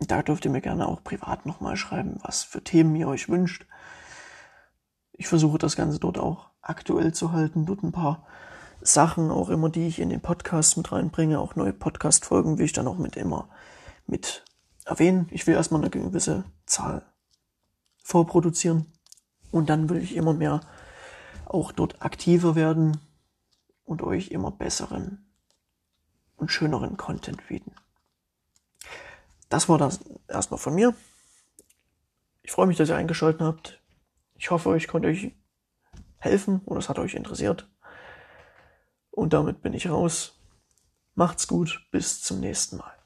Da 0.00 0.22
dürft 0.22 0.44
ihr 0.44 0.50
mir 0.50 0.60
gerne 0.60 0.86
auch 0.86 1.02
privat 1.02 1.46
nochmal 1.46 1.78
schreiben, 1.78 2.18
was 2.22 2.42
für 2.42 2.62
Themen 2.62 2.94
ihr 2.94 3.08
euch 3.08 3.30
wünscht. 3.30 3.64
Ich 5.12 5.28
versuche 5.28 5.56
das 5.56 5.76
Ganze 5.76 5.98
dort 5.98 6.18
auch 6.18 6.50
aktuell 6.60 7.14
zu 7.14 7.32
halten, 7.32 7.64
dort 7.64 7.82
ein 7.82 7.92
paar 7.92 8.26
Sachen 8.82 9.30
auch 9.30 9.48
immer, 9.48 9.70
die 9.70 9.86
ich 9.86 9.98
in 9.98 10.10
den 10.10 10.20
Podcast 10.20 10.76
mit 10.76 10.92
reinbringe, 10.92 11.38
auch 11.38 11.56
neue 11.56 11.72
Podcast-Folgen 11.72 12.58
will 12.58 12.66
ich 12.66 12.74
dann 12.74 12.86
auch 12.86 12.98
mit 12.98 13.16
immer 13.16 13.48
mit 14.06 14.44
erwähnen. 14.84 15.26
Ich 15.30 15.46
will 15.46 15.54
erstmal 15.54 15.80
eine 15.80 15.88
gewisse 15.88 16.44
Zahl 16.66 17.06
vorproduzieren 18.02 18.92
und 19.52 19.70
dann 19.70 19.88
will 19.88 19.98
ich 19.98 20.16
immer 20.16 20.34
mehr 20.34 20.60
auch 21.46 21.70
dort 21.70 22.02
aktiver 22.02 22.56
werden 22.56 22.98
und 23.84 24.02
euch 24.02 24.28
immer 24.28 24.50
besseren 24.50 25.30
und 26.36 26.50
schöneren 26.50 26.96
Content 26.96 27.46
bieten. 27.46 27.72
Das 29.48 29.68
war 29.68 29.78
das 29.78 30.00
erstmal 30.28 30.58
von 30.58 30.74
mir. 30.74 30.94
Ich 32.42 32.50
freue 32.50 32.66
mich, 32.66 32.78
dass 32.78 32.88
ihr 32.88 32.96
eingeschaltet 32.96 33.42
habt. 33.42 33.80
Ich 34.34 34.50
hoffe, 34.50 34.76
ich 34.76 34.88
konnte 34.88 35.08
euch 35.08 35.32
helfen 36.18 36.62
oder 36.64 36.78
es 36.78 36.88
hat 36.88 36.98
euch 36.98 37.14
interessiert. 37.14 37.68
Und 39.10 39.34
damit 39.34 39.60
bin 39.60 39.74
ich 39.74 39.90
raus. 39.90 40.40
Macht's 41.14 41.46
gut, 41.46 41.86
bis 41.90 42.22
zum 42.22 42.40
nächsten 42.40 42.78
Mal. 42.78 43.01